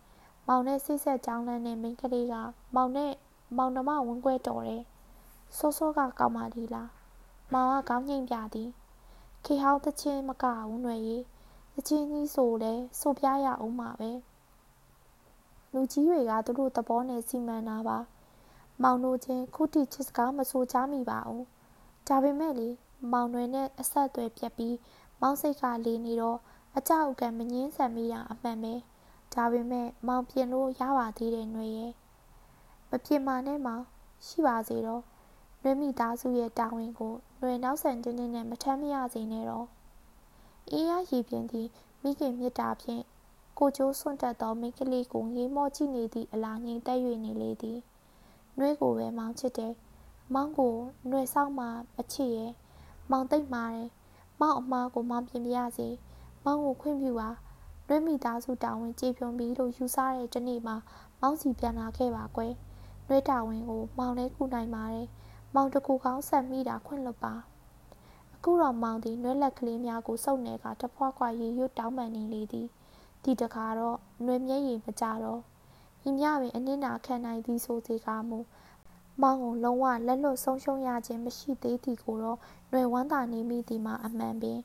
[0.48, 2.34] မောင်နဲ့ဆိတ်ဆက်ကြောင်းလန်းနဲ့မိန်းကလေးက
[2.74, 3.12] မောင်နဲ့
[3.56, 4.82] မောင်နှမဝန်းကွဲတော်တယ်
[5.56, 6.90] စောစောကကောင်းပါလိလား
[7.52, 8.70] မောင်ကခေါင်းငိမ့်ပြသည်
[9.44, 11.22] ခေဟောင်းတချင်းမကဘူးနှွဲကြီး
[11.78, 14.10] အချင်းကြီးဆိုလဲဆိုပြရအောင်မှာပဲ
[15.72, 17.98] လူကြီးတွေကသူတို့သဘောနဲ့စီမံတာပါ
[18.82, 21.46] မောင်တို့ချင်းခုတိချစ်စကားမဆိုချမိပါဘူး
[22.08, 22.68] ဒါပေမဲ့လေ
[23.12, 24.76] မောင်တွေနဲ့အဆက်အသွယ်ပြတ်ပြီး
[25.20, 26.38] မောင်စိတ်ကလေးနေတော့
[26.76, 28.74] အကြောက်ကမငင်းဆန်မိတာအမှန်ပဲ
[29.34, 31.92] ဒါပေမဲ့မောင်ပြင်လို့ရပါသေးတယ်ຫນွေရဲ့
[32.90, 33.84] မပြင်မာနဲ့မောင်
[34.26, 35.02] ရှိပါစေတော့
[35.62, 39.66] နှွေမိသားစုရဲ့တာဝန်ကိုနှွေနောက်ဆန်တင်းတင်းနဲ့မထမ်းမရစေနဲ့တော့
[40.70, 41.68] အေးရရည်ပြင်းသည်
[42.02, 43.02] မိခင်မြတ်တာဖြင့်
[43.58, 47.78] ကိုကျိုးစွန့်တက်သောမိန်းကလေးကိုငေးမော့ကြည့်နေသည့်အလားငြိမ်သက်၍နေလေသည်
[48.58, 49.72] နှွဲကိုပဲမောင်းချစ်တယ်
[50.34, 50.74] မောင်းကို
[51.10, 52.52] နှွဲဆောင်မှမချစ်ရဲ့
[53.10, 53.88] မောင်သိမ့်မာတယ်
[54.40, 55.88] မောင်အမားကိုမောင်ပြင်ပြရစီ
[56.44, 57.30] မောင်ကိုခွင့်ပြုပါ
[57.88, 60.76] နှွဲမိသားစုတာဝန်ကြေဖြုံပြီးလို့ယူဆတဲ့တနေ့မှာ
[61.20, 62.52] မောင်စီပြန်လာခဲ့ပါကွယ်
[63.06, 65.06] နှွဲတာဝန်ကိုမောင်လည်းကုနိုင်ပါတယ်
[65.54, 67.34] မောင်တကူကောင်းဆက်မိတာခွင့်လွတ်ပါ
[68.34, 72.68] အခုတော့မောင်သည်နွဲလက်ကလေးများကိုစုပ်နေကတဖွာခွာရေရွတ်တောင်းပန်နေလေသည်
[73.22, 75.40] ဒီတခါတော့နွေမျက်ရည်မကြတော့
[76.08, 78.38] ဤမြပင်အနစ်နာခံနိုင်သည်ဆိုစေကားမူ
[79.22, 82.38] မောင်ကိုလုံးဝလက်လွတ်ဆုံးရှုံးရခြင်းမရှိသေးသည်ကိုတော့
[82.72, 84.58] နွေဝမ်းသာနေမိသည်မှာအမှန်ပင်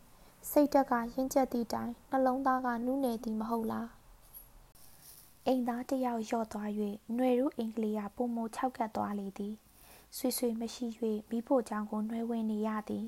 [0.50, 3.90] စိတ်တက်ကရင်းချက်သည့်တိုင်နှလုံးသားကနုနယ်သည်မဟုတ်လား
[5.46, 6.70] အိမ်သားတယောက်ရော့သွား၍
[7.16, 9.54] ຫນွေရုအင်္ဂလိပ်ကပုံမ၆ကတ်သွားလေသည်
[10.18, 10.86] ဆွေဆွေမရှိ၍
[11.30, 13.06] မိဖို့ကြောင့်ကိုနှွဲဝင်နေရသည်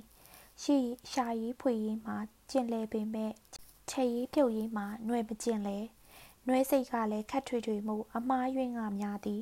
[0.62, 0.78] ရှိ
[1.12, 2.18] ရှာရေးဖွေရေးမှာ
[2.50, 3.32] ကျင်လေပင်မဲ့
[3.90, 5.78] ချက်ရေးပြုတ်ရေးမှာနှွဲမကျင်လေ
[6.48, 9.42] နှွဲစိတ်ကလည်းခက်ထွေထွေမှုအမားယွင်းကများသည်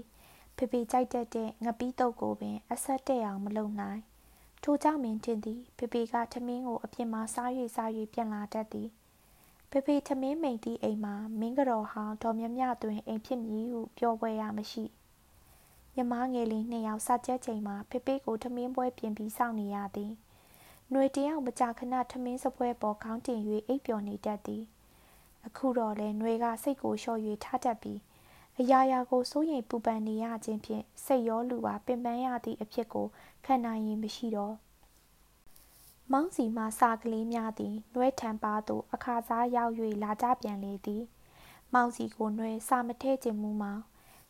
[0.57, 4.01] ဖေဖေကြိုက်တတ်တဲ့ငပီးတုပ်ကိုပင်အဆက်တဲ့အောင်မလုံနိုင်
[4.63, 8.89] ထိုကြောင့်မင်းတင်သည်ဖေဖေကထမင်းကိုအပြင်မှာစား၍စား၍ပြန်လာတတ်သည်
[9.71, 14.85] ဖေဖေထမင်းမိန်သည့်အိမ်မှာမင်းကတော်ဟောင်းဒေါ်မြမြတွင်အိမ်ဖြစ်မည်ဟုပြောပွဲရမရှိ
[15.95, 20.11] မြမငယ်လေးနှစ်ယောက်စကြက်ချိန်မှာဖေဖေကိုထမင်းပွဲပြင်ပြီးစောင့်နေရသည်။
[20.89, 24.63] ຫນွေတယောက်မကြာခဏထမင်းစပွဲပေါ်ခေါင်းတင်၍အိပ်ပျော်နေတတ်သည်။
[25.47, 27.99] အခုတော့လဲຫນွေကစိတ်ကိုလျှော့၍ထားတတ်ပြီး
[28.59, 33.07] အရာရာကိုစိုးရိမ်ပူပန်နေရခြင်းဖြင့်စိတ်ရောလူပါပင်ပန်းရသည့်အဖြစ်ကို
[33.45, 34.55] ခံနိုင်ရင်မရှိတော့
[36.11, 39.73] မောင်းစီမှစာကလေးများသည်နှွဲထံပါသို့အခါစားရောက်၍
[40.03, 41.03] လာကြပြန်လေသည်
[41.73, 43.81] မောင်စီကိုနှွဲစာမထဲခြင်းမူမောင်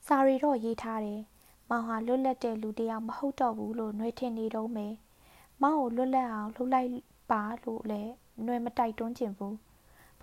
[0.07, 1.21] စာရီတော့ရေးထားတယ်
[1.69, 4.93] မောင်ဟာလွတ်လပ်တဲ့လူတစ်ယောက်မဟုတ်တော့ဘူးလို့နှွဲထင်နေတော့မယ်
[5.61, 6.89] မောင်ကိုလွတ်လပ်အောင်လှုပ်လိုက်
[7.31, 8.11] ပါလို့လည်း
[8.45, 9.55] နှွဲမတိုက်တွန်းခြင်းဘူး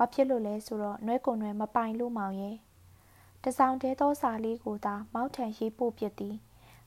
[0.03, 2.57] ဘာဖြစ်လို့လဲဆိုတော့နှွဲကိုနှွဲမပိုင်လို့မောင်ရဲ့
[3.45, 6.37] တစောင်းတဲသောစာလေးကိုသာမောက်ထံရေးပို့ပြသည်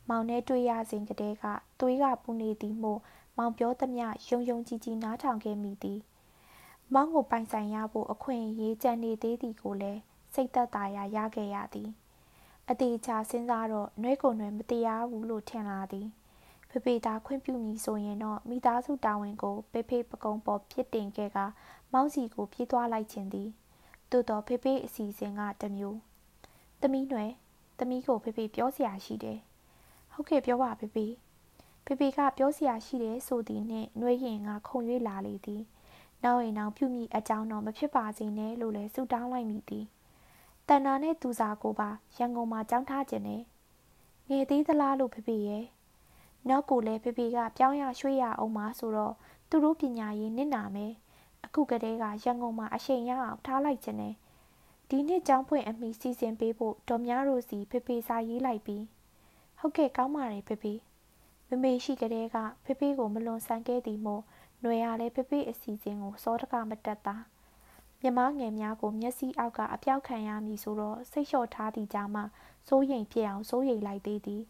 [0.09, 1.45] မောင်နဲ့တွေ့ရစဉ်ကတည်းက
[1.80, 2.99] သွေးကပူနေသည်မို့
[3.38, 5.99] မောင်ပြောသမျှယုံယုံကြည်ကြည်နားထောင်ခဲ့မိသည်
[6.93, 10.01] မောင်ကိုပိုင်ဆိုင်ရဖို့အခွင့်အရေးကြံနေသေးသည်ကိုလည်း
[10.34, 11.89] စိတ်သက်သာရာရခဲ့ရသည်
[12.70, 16.07] အသေးချာစဉ်းစားတော့နှွဲကိုနှွဲမတရားဘူးလို့ထင်လာသည်
[16.76, 21.38] ဖေဖေသာခွင့်ပြုမည်ဆိုရင်တော့မိသားစုတာဝန်ကိုဖေဖေပကုံပေါ်ပြစ်တင်ခဲ့က
[21.93, 23.49] မောင်စီကိုပြေးသွားလိုက်ခြင်းသည်
[24.11, 25.97] သို့တော့ဖေဖေအစီအစဉ်ကတမျိုး
[26.82, 27.32] သမီးနွယ်
[27.78, 29.39] သမီးကိုဖေဖေပြောစရာရှိတယ်
[30.13, 31.05] ဟုတ်ကဲ့ပြောပါဖေဖေ
[31.86, 35.63] ဖေဖေကပြောစရာရှိတယ်ဆိုသည်နှင့်နှွေးရင်ကခုံ၍လာလေသည်
[36.24, 39.86] နောက်ရင်နောက်ပြုမိအကြောင်းတော့မဖြစ်ပါစေနဲ့လို့လည်းဆုတောင်းလိုက်မိသည်
[40.67, 43.41] တန်နာနဲ့သူစာကိုပါရန်ကုန်မှာကြောင်းထားခြင်းနဲ့
[44.30, 45.65] ငယ်သေးသလားလို့ဖေဖေရဲ့
[46.50, 49.14] နောက်ကိုလည်းဖေဖေကပြောင်းရရွှေ့ရအောင်ပါဆိုတော့
[49.50, 50.94] သူတို့ပညာရေးနစ်နာမယ်
[51.46, 54.14] အခုကတည်းကရန်ကုန်မှာအချိန်ရအောင်ထားလိုက်ခြင်းနဲ့
[54.89, 58.84] ဒီနှစ်ကျောင်းဖွင့်အမိစီစဉ်ပေးဖို့ဒေါ်များတို့စီဖေဖေစာရေးလိုက်ပြီး
[59.60, 60.74] ဟုတ်ကဲ့ကောင်းပါတယ်ဖေဖေ
[61.50, 64.24] မမေရှိကလေးကဖေဖေကိုမလွန်ဆန်းခဲ့သည်မို့
[64.62, 67.16] ຫນွေရလဲဖေဖေအစီအစဉ်ကိုစောတကမတက်တာ
[68.02, 72.24] မြမငယ်များကိုမျက်စိအောက်ကအပြောက်ခံရမည်ဆိုတော့စိတ်လျှော့ထားသည့်ကြောင့်မှ
[72.68, 74.44] စိုးရိမ်ဖြစ်အောင်စိုးရိမ်လိုက်သေးသည်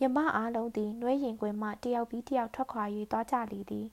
[0.00, 3.86] မြမအားလုံးသည်နှွေးရင်ခွင်မှတယောက်ပြီးတယောက်ထွက်ခွာ၍သွားကြလေသည်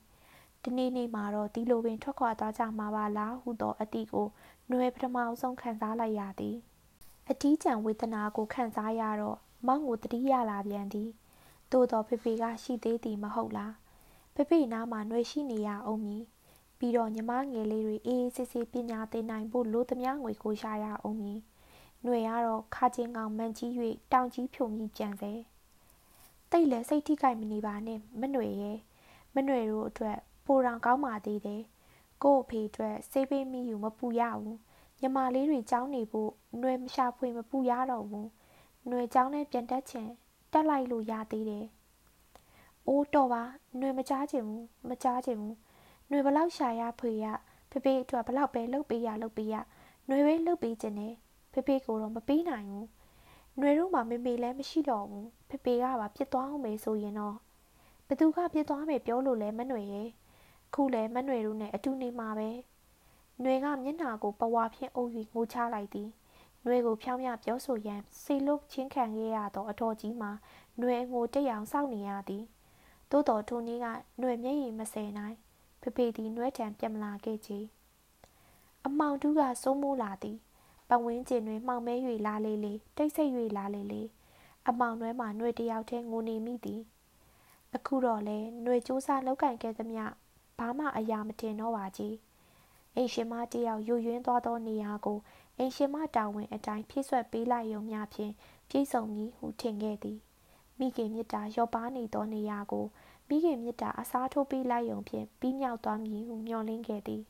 [0.63, 4.27] ဒီနေ့နေ့မှာတော့ဒီလိုပင်ထွက်ခွာသွားကြမှာပါလားဟုသောအတိကို
[4.69, 6.55] နှွေပထမအဆုံးခံစားလိုက်ရသည်
[7.29, 9.37] အထီးကျန်ဝေဒနာကိုခံစားရတော့
[9.67, 11.09] မောင်ကိုတတိရလာပြန်သည်
[11.71, 13.73] သို့တော်ဖေဖေကရှိသေးသည်မဟုတ်လား
[14.35, 16.23] ဖေဖေနားမှာနှွေရှိနေရအောင်မည်
[16.79, 21.39] ပြီးတော့ညီမငယ်လေးတွေအေးအေးဆေးဆေးပညာသင်နိုင်ဖို့လိုသမျှငွေကိုရရအောင်မည်
[22.03, 23.71] ຫນွေကတော့ခါချင်းကောင်မန်ကြီး၍
[24.11, 25.33] တောင်ကြီးဖြုံကြီးကြံစေ
[26.53, 28.77] တိတ်လည်းစိတ်ထိခိုက်မနေပါနဲ့မနှွေရဲ့
[29.35, 31.61] မနှွေတို့အတွက်ပိုတောင်ကောင်းပါသေးတယ်
[32.23, 34.57] ကို့အဖေအတွက်စေးပေးမိယူမပူရဘူး
[34.99, 36.31] ညီမလေးတွေကြောင်းနေဖို့
[36.61, 38.27] နှွေမရှာဖွေမပူရတော့ဘူး
[38.89, 40.07] နှွေကြောင်းနဲ့ပြန်တက်ချင်
[40.51, 41.65] တက်လိုက်လို့ရသေးတယ်
[42.87, 43.43] အိုးတော့ပါ
[43.79, 45.55] နှွေမကြားချင်ဘူးမကြားချင်ဘူး
[46.09, 47.25] နှွေဘလောက်ရှာရဖွေရ
[47.71, 49.55] ဖေဖေအတွက်ဘလောက်ပဲလှုပ်ပေးရလှုပ်ပေးရ
[50.07, 51.13] နှွေပဲလှုပ်ပေးခြင်းနဲ့
[51.53, 52.87] ဖေဖေကိုတော့မပေးနိုင်ဘူး
[53.59, 57.37] နှွေတို့မှမေမေလည်းမရှိတော့ဘူးဖေဖေကပါပြစ်သွားအောင်မေဆိုရင်တော့
[58.07, 60.09] ဘသူကပြစ်သွားမယ်ပြောလို့လဲမနှွေရဲ့
[60.73, 62.49] ခုလဲမနှွေတို့နဲ့အတူနေမှာပဲ
[63.43, 66.09] နှွေကမျက်နှာကိုပဝါဖြင့်အုပ်၍ငိုချလိုက်သည်
[66.65, 70.31] နှွေကိုဖြောင်းပြပြောဆိုရန်စေလုတ်ချင်းခံခဲ့ရသောအတော်ကြီးမှာ
[70.79, 72.43] နှွေငိုတက်ရောင်စောင့်နေရသည်
[73.11, 73.87] သို့တော်ထိုနည်းက
[74.21, 75.37] နှွေမျက်ရည်မစဲနိုင်
[75.81, 77.59] ဖေဖေသည်နှွဲထံပြက်မလာခဲ့ချေ
[78.85, 80.42] အမောင်တူးကစိုးမိုးလာသည်ပ
[81.05, 81.95] ဝင်းကျင်တွင်မှောင်မဲ၍
[82.27, 84.01] လာလေလေတိတ်ဆိတ်၍လာလေလေ
[84.67, 86.81] အမောင်နှွဲမှနှွေတယောက်တည်းငိုနေမိသည်
[87.75, 90.03] အခုတော့လဲနှွေစူးစားလောက်ကင်ခဲ့သမျှ
[90.59, 92.15] ဘာမှအရာမတင်တော့ပါကြီး
[92.95, 95.19] အိမ်ရှင်မတယောက်ယူရင်းသွားသောနေရာကို
[95.57, 98.33] အိမ်ရှင်မတာဝန်အတိုင်းဖြည့်ဆွက်ပေးလိုက်ရုံမျှဖြင့်
[98.69, 100.19] ပြည့်စုံမည်ဟုထင်ခဲ့သည်
[100.79, 102.85] မိခင်မြတ်တာရော့ပါနေသောနေရာကို
[103.27, 107.23] မိခင်မြတ်တာအစားထိုးပေးလိုက်ရုံဖြင့်ပြီးမြောက်သွားမည်ဟုမျှော်လင့်ခဲ့သည်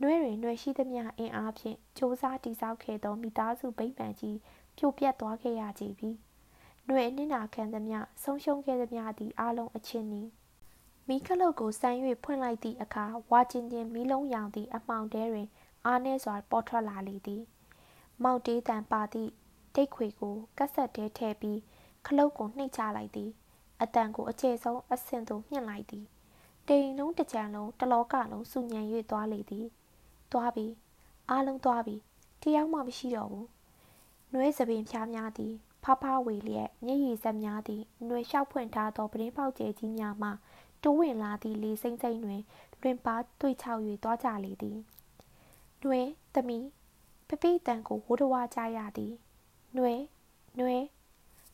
[0.00, 4.38] နှွဲတွင်နှွဲရှိသမျှအင်အားဖြင့်စ조사တိဆောက်ခဲ့သောမိသားစုဗိမ္မာန်ကြီး
[4.76, 6.10] ပြိုပြတ်သွားခဲ့ရကြပြီ။
[6.88, 10.22] နှွဲအနစ်နာခံသမျှဆုံးရှုံးခဲ့သမျှသည်အလုံးအချင်းနီ
[11.08, 15.48] မီးခလုတ်ကိုစမ်း၍ဖွင့်လိုက်သည့်အခါဝါကျင်ကျင်မီးလုံးရောင်သည့်အမှောင်တဲတွင်
[15.86, 17.42] အားနည်းစွာပေါ်ထွက်လာလေသည်။
[18.22, 19.30] မောက်တေးတန်ပါသည့်
[19.74, 21.60] တိတ်ခွေကိုကက်ဆက်တဲထည့်ပြီး
[22.06, 23.30] ခလုတ်ကိုနှိပ်ချလိုက်သည်။
[23.82, 26.04] အတန်ကိုအခြေဆုံးအဆင့်သို့မြင့်လိုက်သည်။
[26.68, 28.80] တိမ်လုံးတစ်ကြံလုံးတလောကလုံးစုညံ၍
[29.10, 29.68] သွားလေသည်။
[30.34, 30.66] သွားပြီ။
[31.30, 31.96] အားလုံးသွားပြီ။
[32.42, 33.46] တယောက်မှမရှိတော့ဘူး။
[34.32, 35.54] နှွေးစပင်ဖြားများသည်
[35.84, 40.30] ဖဖဝေလျက်မျက်ရည်စက်များသည်နှွေလျှောက်ဖွင့်ထားသောပရင်းပေါက်ကျဲကြီးများမှ
[40.82, 42.42] တိုးဝင်လာသည့်လေစိမ့်စိမ့်တွင်
[42.80, 44.78] လွင်ပါတွေ့ချောက်၍သွားကြလေသည်။
[45.82, 46.00] နှွေ
[46.34, 46.66] သမီး
[47.28, 49.12] ပပိတန်ကိုဝိုးတဝါကြားရသည်။
[49.76, 49.94] နှွေ
[50.58, 50.76] နှွေ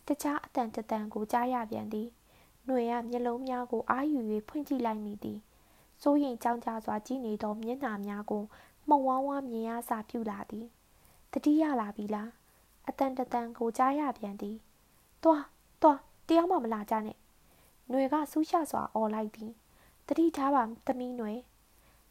[0.07, 2.09] တခြားအတန်တတန်ကိုကြားရပြန်သည်။
[2.67, 5.39] ຫນွေကမျက်လုံးများကိုအာယူ၍ဖွင့်ကြည့်လိုက်မိသည်။
[6.03, 8.45] စိုးရင်ကြောင်ကြစွာကြည့်နေသောမျက်နှာများကို
[8.90, 10.66] မှုံဝါးဝါမြင်ရစာပြုလာသည်။
[11.32, 12.30] တတိယလာပြီလား။
[12.88, 14.58] အတန်တတန်ကိုကြားရပြန်သည်။
[15.24, 15.44] သွား
[15.82, 17.18] သွားတယောက်မှမလာကြနဲ့။
[17.90, 19.52] ຫນွေကဆူးရှစွာអော်လိုက်သည်။
[20.08, 21.34] တတိထားပါသမီးຫນွေ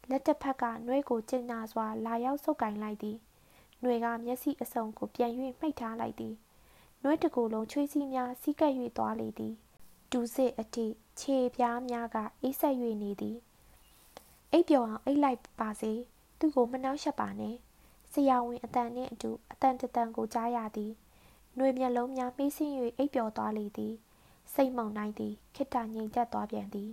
[0.09, 3.17] လက်တစ်ဖက်ကနှွေးကိုကျဉ်နာစွာလာရောက်ဆုပ်ကင်လိုက်သည်။
[3.83, 6.33] နှွေကမျက်စိအစုံကိုပြန်၍မှိတ်ထားလိုက်သည်။
[7.01, 9.53] နှွေးတကူလုံးချွေးစည်းများစီးကပ်၍သွားလေသည်။
[10.11, 10.85] ဒူးစစ်အထိ
[11.19, 13.37] ခြေပြားများကအေးဆက်၍နေသည်။
[14.51, 15.93] အိပ်ပျော်အောင်အိပ်လိုက်ပါစေ။
[16.40, 17.56] သူ့ကိုမနှောက်ယှက်ပါနဲ့။
[18.12, 20.92] ဆရာဝန်အတန်နှင့်အတူအတန်တတန်ကိုကြားရသည်။
[21.56, 23.94] နှွေမျက်လုံးများမှီးဆင်း၍အိပ်ပျော်သွားလေသည်။
[24.54, 26.90] စိတ်မုန်တိုင်းသည်ခိတ္တငြိမ်သက်သွားပြန်သည်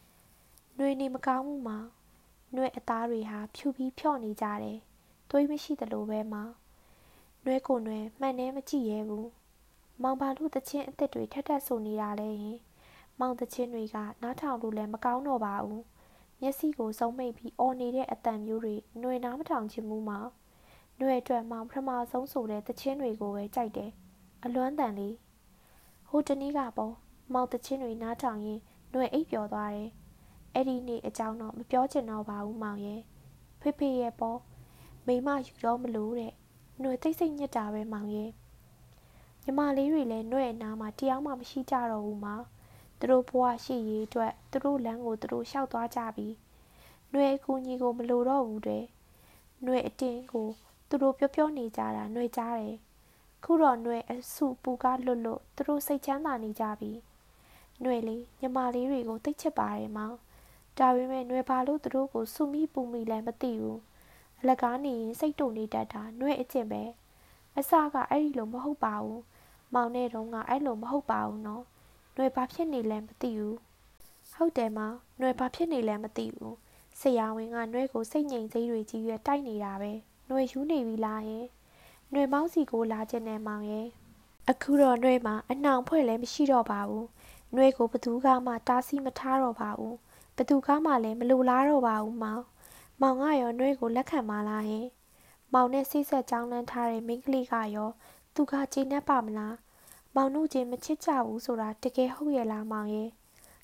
[0.78, 1.78] ။နှွေနေမကောင်းမှုမှာ။
[2.54, 4.78] နှွဲ့အသားတွေဟာဖြူပြီးဖြော့နေကြတယ်။
[5.30, 6.52] သွေးမရှိသလိုပဲမောင်။
[7.44, 9.26] နှွဲ့ကိုနှွဲ့မှန်တယ်မကြည့်ရဲဘူး။
[10.02, 12.58] မောင်ဘာလို့တချင်းအစ်စ်တွေထက်ထက်ဆိုနေတာလဲဟင်။
[13.20, 15.82] မောင်တချင်းတွေကနားထောင်လို့လည်းမကောင်းတော့ပါဘူး။
[16.41, 20.29] မျက်စိကိုစုံမိတ်ပြီးအော်နေတဲ့အတန်မျိုးတွေနှွေနားမထောင်ချင်ဘူးမောင်။
[20.99, 23.91] နှွေအတွက်မောင်ပထမဆုံးဆိုတဲ့တချင်းတွေကိုပဲကြိုက်တယ်။
[24.45, 25.13] အလွမ်းတန်လေး။
[26.09, 26.93] ဟိုတနည်းကပေါ့
[27.33, 28.59] မောင်တချင်းတွေနားထောင်ရင်
[28.93, 29.89] နှွေအိပ်ပျော်သွားတယ်။
[30.53, 33.01] အဲ့ဒီနေ့အကြောင်းတော့မပြောချင်တော့ပါဘူးမောင်ရဲ့
[33.61, 34.39] ဖေဖေရဲ့ပေါ့
[35.07, 36.33] မိမယူတော့မလို့တဲ့
[36.79, 38.31] ຫນွေသိစိတ်ညစ်တာပဲမောင်ရဲ့
[39.43, 42.45] ညီမလေးတွေလည်းຫນွေအနားမှာတရားမှမရှိကြတော့ဘူးမောင်
[43.01, 46.27] သူတို့ဘဝရှိရေးအတွက်သူတို့လမ်းကိုသူတို့လျှောက်သွားကြပြီ
[47.11, 48.83] ຫນွေအကူကြီးကိုမလိုတော့ဘူးတဲ့
[49.63, 50.47] ຫນွေအတင်းကို
[50.89, 52.75] သူတို့ပြောပြောနေကြတာຫນွေကြားတယ်
[53.43, 56.91] ခုတော့ຫນွေအစုပူကားလွတ်လွတ်သူတို့စိတ်ချမ်းသာနေကြပြီ
[57.81, 60.15] ຫນွေလေးညီမလေးတွေကိုသိချစ်ပါတယ်မောင်
[60.77, 63.79] ဒါပေမဲ့နွယ်ဘာလို့သူတို့ကိုစုမိပူမိလဲမသိဘူး
[64.39, 66.83] အလကားနေရင်စိတ်တုန်နေတတ်တာနွယ်အကျင့်ပဲ
[67.57, 69.21] အစကအဲ့ဒီလိုမဟုတ်ပါဘူး
[69.73, 71.63] မောင်နဲ့တုန်းကအဲ့လိုမဟုတ်ပါဘူးနော်
[72.16, 73.58] နွယ်ဘာဖြစ်နေလဲမသိဘူး
[74.32, 76.54] ဟုတ်တယ်မောင်နွယ်ဘာဖြစ်နေလဲမသိဘူး
[77.00, 79.92] ဆရာဝန်ကနွယ်ကိုစိတ်ငြိမ်စိတ်တွေကြီးရွယ်တိုက်နေတာပဲ
[80.30, 81.46] နွယ်ယူနေပြီလားရဲ့
[82.12, 83.88] နွယ်မောင်းစီကိုလာခြင်းနဲ့မောင်ရဲ့
[84.50, 87.06] အခုတော့နွယ်မှာအနှောင်ဖွဲ့လည်းမရှိတော့ပါဘူး
[87.56, 89.96] နွယ်ကိုဘသူကမှတားဆီးမထားတော့ပါဘူး
[90.36, 92.42] ဘသူကမှလည်းမလိုလားတော့ပါဘူးမောင်
[93.00, 94.86] မောင်ကရောနှွေးကိုလက်ခံမလားဟင်
[95.52, 97.90] မောင်နဲ့ဆိတ်ဆက်ကြောင်းလန်းထားတဲ့မိန်းကလေးကရော
[98.34, 99.54] သူကကြည်နပ်ပါမလား
[100.16, 103.10] မောင်တို့ချင်းမချစ်ကြဘူးဆိုတာတကယ်ဟုတ်ရဲ့လားမောင်ရဲ့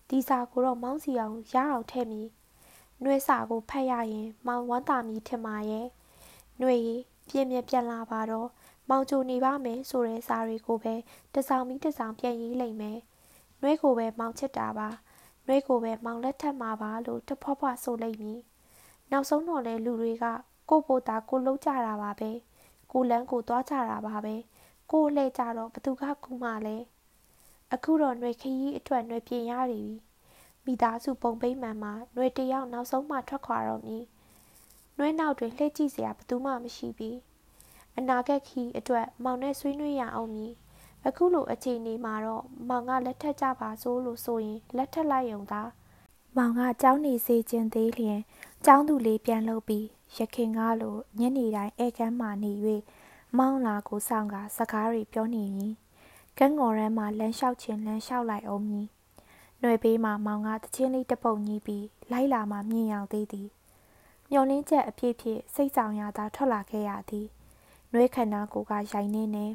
[0.09, 2.23] ဒီစာကိုတော့မောင်စီအောင်ရအောင်ထည့်မိ
[3.03, 5.87] နှွေးစာကိုဖတ်ရရင် မောင်ဝမ်းသာမီထင်ပါရဲ့
[6.61, 6.89] နှွေး
[7.29, 8.49] ပြင်းပြပြန်လာပါတော့
[8.89, 10.95] မောင်ကြိုနေပါမယ်ဆိုတဲ့စာတွေကိုပဲ
[11.35, 12.99] တစောင်ပြီးတစောင်ပြန်ရေးလိုက်မယ်
[13.61, 14.89] နှွေးကိုပဲမောင်ချစ်တာပါ
[15.47, 18.39] နှွေးကိုပဲမောင်လက်ထက်မှာပါလို့တဖွားဖွားဆိုလိုက်မည်
[19.11, 20.25] နောက်ဆုံးတော့လေလူတွေက
[20.71, 22.31] ကိုပိုတာကိုလုံးကြတာပါပဲ
[22.93, 24.35] ကိုလန်းကိုသွားကြတာပါပဲ
[24.93, 26.77] ကိုလှည့်ကြတော့ဘသူကကူမှလဲ
[27.75, 29.85] အခုတော့နှွေခရီးအတွက်နှွေပြင်ရပြီ
[30.65, 34.05] မိသားစုပုံပိမ့်မှန်မှာနှွေတယောက်နောက်ဆုံးမှထွက်ခွာတော့မည်
[34.97, 37.11] နှွေနောက်တွင်လှည့်ကြည့်စရာဘသူမှမရှိပြီ
[37.97, 40.53] အနာဂတ်ခီးအတွက်မောင်နဲ့ဆွေးနွေးရအောင်မည်
[41.07, 45.63] အခုလိုအခြေအနေမှာတော့မောင်ကလက်ထက်ကြပါစို့လို့ဆိုရင်လက်ထက်လိုက်ရုံသာ
[46.37, 48.21] မောင်ကကြောင်းနေစေခြင်းသေးလျင်
[48.65, 49.87] ကျောင်းသူလေးပြန်လုပ်ပြီး
[50.17, 52.53] ရခင်ကားလိုညနေတိုင်းဧကန်းမှနေ၍
[53.37, 55.75] မောင်းလာကိုဆောင်ကစကားတွေပြောနေရင်
[56.39, 58.87] ကန်းငေါ်ရမ်းမှလမ်းလျှောက်ခြင်းလမ်းလျှောက်လိုက်အောင်မည်။
[59.61, 63.49] ຫນွေပေးမှမောင်ကတချင်းလေးတပုတ်ကြီးပြီးလိုက်လာမှမြင်ရောက်သေးသည်။
[64.31, 67.27] မျောလင်းချက်အဖြစ်ဖြစ်စိတ်ဆောင်ရသာထွက်လာခဲ့ရသည်။
[67.93, 69.47] နှွေးခန္ဓာကိုယ်ကရိုင်နေနေ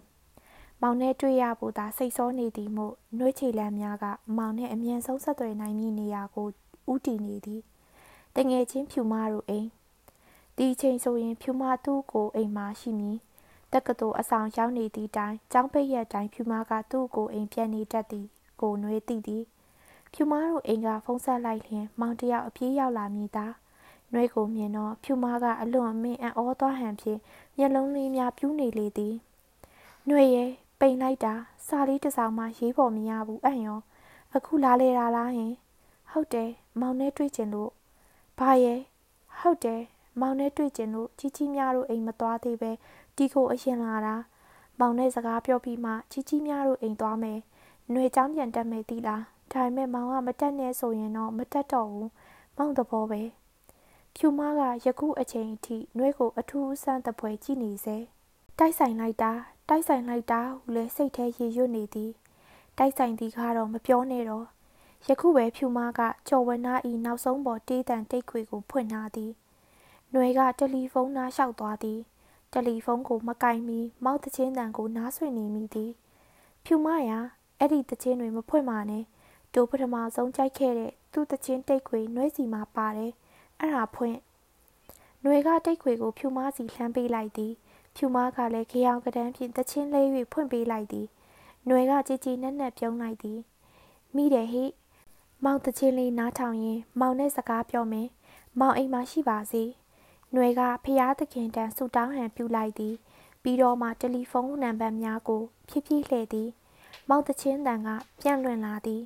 [0.81, 4.05] မောင်နဲ့တွေ့ရဖို့သာစိတ်ဆောနေသည်မို့နှွေးချေလန်းများက
[4.37, 6.47] မောင်နဲ့အမြန်ဆုံးဆက်သွယ်နိုင်မည့်နေရာကို
[6.91, 7.61] ဥတီနေသည်
[8.35, 9.69] တငယ်ချင်းဖြူမတို့အိမ်
[10.57, 13.17] ဒီချိန်ဆိုရင်ဖြူမသူ့ကိုအိမ်မှာရှိမည်
[13.73, 18.25] တက္ကသိုလ်အဆောင်ရောက်နေသည့်တိုင်ကျောင်းပိတ်ရက်တိုင်းဖြူမကသူ့ကိုအိမ်ပြန်နေတတ်သည်
[18.61, 19.43] ကိုနှွေးသိသည်
[20.13, 23.45] ဖြူမတို့အိမ်ကဖုန်းဆက်လိုက်လျင် မောင်တယောက်အပြေးရောက်လာမည်သာ
[24.13, 27.19] နှွေးကိုမြင်တော့ဖြူမကအလွန်အမင်းအံ့ဩသွားဟန်ဖြင့်
[27.57, 29.15] မျက်လုံးလေးများပြူးနေလေသည်
[30.09, 31.33] နှွေရဲ့ပိန်လိုက်တာ
[31.67, 33.79] စာလေးတစ်စောင်မှရေးဖို့မရဘူးအံ့ရော
[34.35, 35.53] အခုလာလေတာလားဟင်
[36.11, 36.49] ဟုတ်တယ်
[36.79, 37.71] မောင်နဲ့တွေ့ကျင်လို့
[38.39, 38.79] ဘာရဲ့
[39.39, 39.81] ဟုတ်တယ်
[40.19, 42.71] မောင်နဲ့တွေ့ကျင်လို့ကြီးကြီးများတို့အိမ်မသွားသေးပဲ
[43.17, 44.15] တီကိုအရင်လာတာ
[44.79, 47.39] မောင်နဲ့စကားပြောပြီးမှကြီးကြီးများတို့အိမ်သွားမယ်
[47.89, 52.11] ຫນွေချောင်းပြန်တက်မယ်သီလားဒါပေမဲ့မောင်ကမတက်နဲ့ဆိုရင်တော့မတက်တော့ဘူး
[52.57, 53.21] မောင်သဘောပဲ
[54.15, 57.97] ဖြူမကယခုအချိန်အထိနှွဲကိုအထူးဆန်းတပွဲကြည့်နေစေ
[58.59, 59.31] တိုက်ဆိုင်လိုက်တာ
[59.69, 62.11] တိုက်ဆိုင်လိုက်တာဟူလဲစိတ်ထဲရေရွတ်နေသည်
[62.77, 64.45] တိုက်ဆိုင်သည်ကတော့မပြောနဲ့တော့
[65.07, 69.31] ယခုပဲဖြူမကကျော်ဝနာဤနောက်ဆုံးပေါ်တေးတန်တိတ်ခွေကိုဖွင့်ထားသည်
[70.13, 71.99] နှွဲကတယ်လီဖုန်းနားလျှောက်သွားသည်
[72.53, 75.91] တယ်လီဖုန်းကိုမကင်မီမောက်တချင်းတန်ကိုနားဆွေနေမိသည်
[76.63, 77.19] ဖြူမရာ
[77.59, 79.03] အဲ့ဒီတချင်းတွေမဖွင့်ပါနဲ့
[79.53, 83.11] တို့ပထမဆုံးကြိုက်ခဲ့တဲ့သူ့တချင်းတိတ်ခွေနှွဲစီမှာပါတယ်
[83.59, 84.17] အဲ့ဒါဖွင့်
[85.23, 87.53] နှွေကတိတ်ခွေကိုဖြူမစီလှမ်းပေးလိုက်သည်
[87.95, 91.07] ဖြူမကလည်းခေယောင်ကတန်းဖြင့်တချင်းလေး၍ဖွင့်ပေးလိုက်သည်
[91.67, 93.39] နှွေကကြည်ကြည်နက်နက်ပြုံးလိုက်သည်
[94.15, 94.65] မိတယ်ဟိ
[95.43, 98.07] မောင်တချင်းလေးနားထောင်ရင်မောင်နဲ့စကားပြောမယ်
[98.59, 99.63] မောင်အိမ်မှာရှိပါစေ။
[100.33, 102.95] ຫນွေကဖျားသခင်တန်ဆူတောင်းဟန်ပြူလိုက်သည်
[103.41, 106.49] ပြီးတော့မှတယ်လီဖုန်းနံပါတ်များကို ဖြည်းဖြည်းလှည့်သည်
[107.09, 107.89] မောင်တချင်းတန်က
[108.21, 109.01] ပြန့်လွင့်လာသည်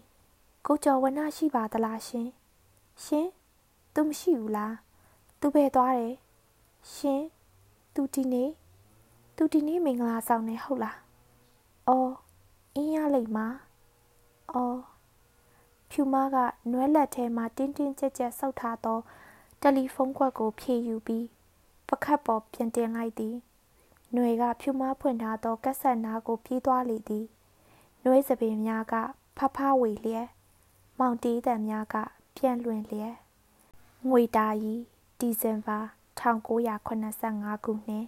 [0.65, 2.28] ကိုကျော်ဝနရှိပါသလားရှင်
[3.03, 3.28] ရှင်
[3.93, 4.75] သူမရှိဘူးလား
[5.39, 6.15] သူပဲသွားတယ်
[6.93, 7.23] ရှင်
[7.95, 8.49] သူဒီနေ့
[9.36, 10.97] သူဒီနေ့မင်္ဂလာဆောင်နေဟုတ်လား
[11.88, 12.13] အော်
[12.75, 13.47] အင်းရလိမ့်မှာ
[14.53, 14.80] အော်
[15.89, 16.36] ဖြူမက
[16.71, 18.99] နွဲလက်ထဲမှာတင်းတင်းကြပ်ကြပ်ဆုပ်ထားသော
[19.61, 21.25] တယ်လီဖုန်းခွက်ကို ဖြည့်ယူပြီး
[21.87, 23.35] ပကတ်ပေါ်ပြန်တင်လိုက်သည်။
[24.13, 27.25] ຫນွေကဖြူမဖွင့်ထားသောကက်ဆက်နားကိုပြေးသွားလေသည်။
[28.03, 28.93] နှွေးစပင်များက
[29.37, 30.27] ဖဖဝေလျက်
[30.99, 31.95] မောင်တီးတံများက
[32.37, 33.15] ပြန့်လွင်လျက်
[34.09, 34.75] ငွေတာရီ
[35.19, 35.79] ဒီဇင်ဘာ
[36.19, 38.05] 1985ခုနှစ်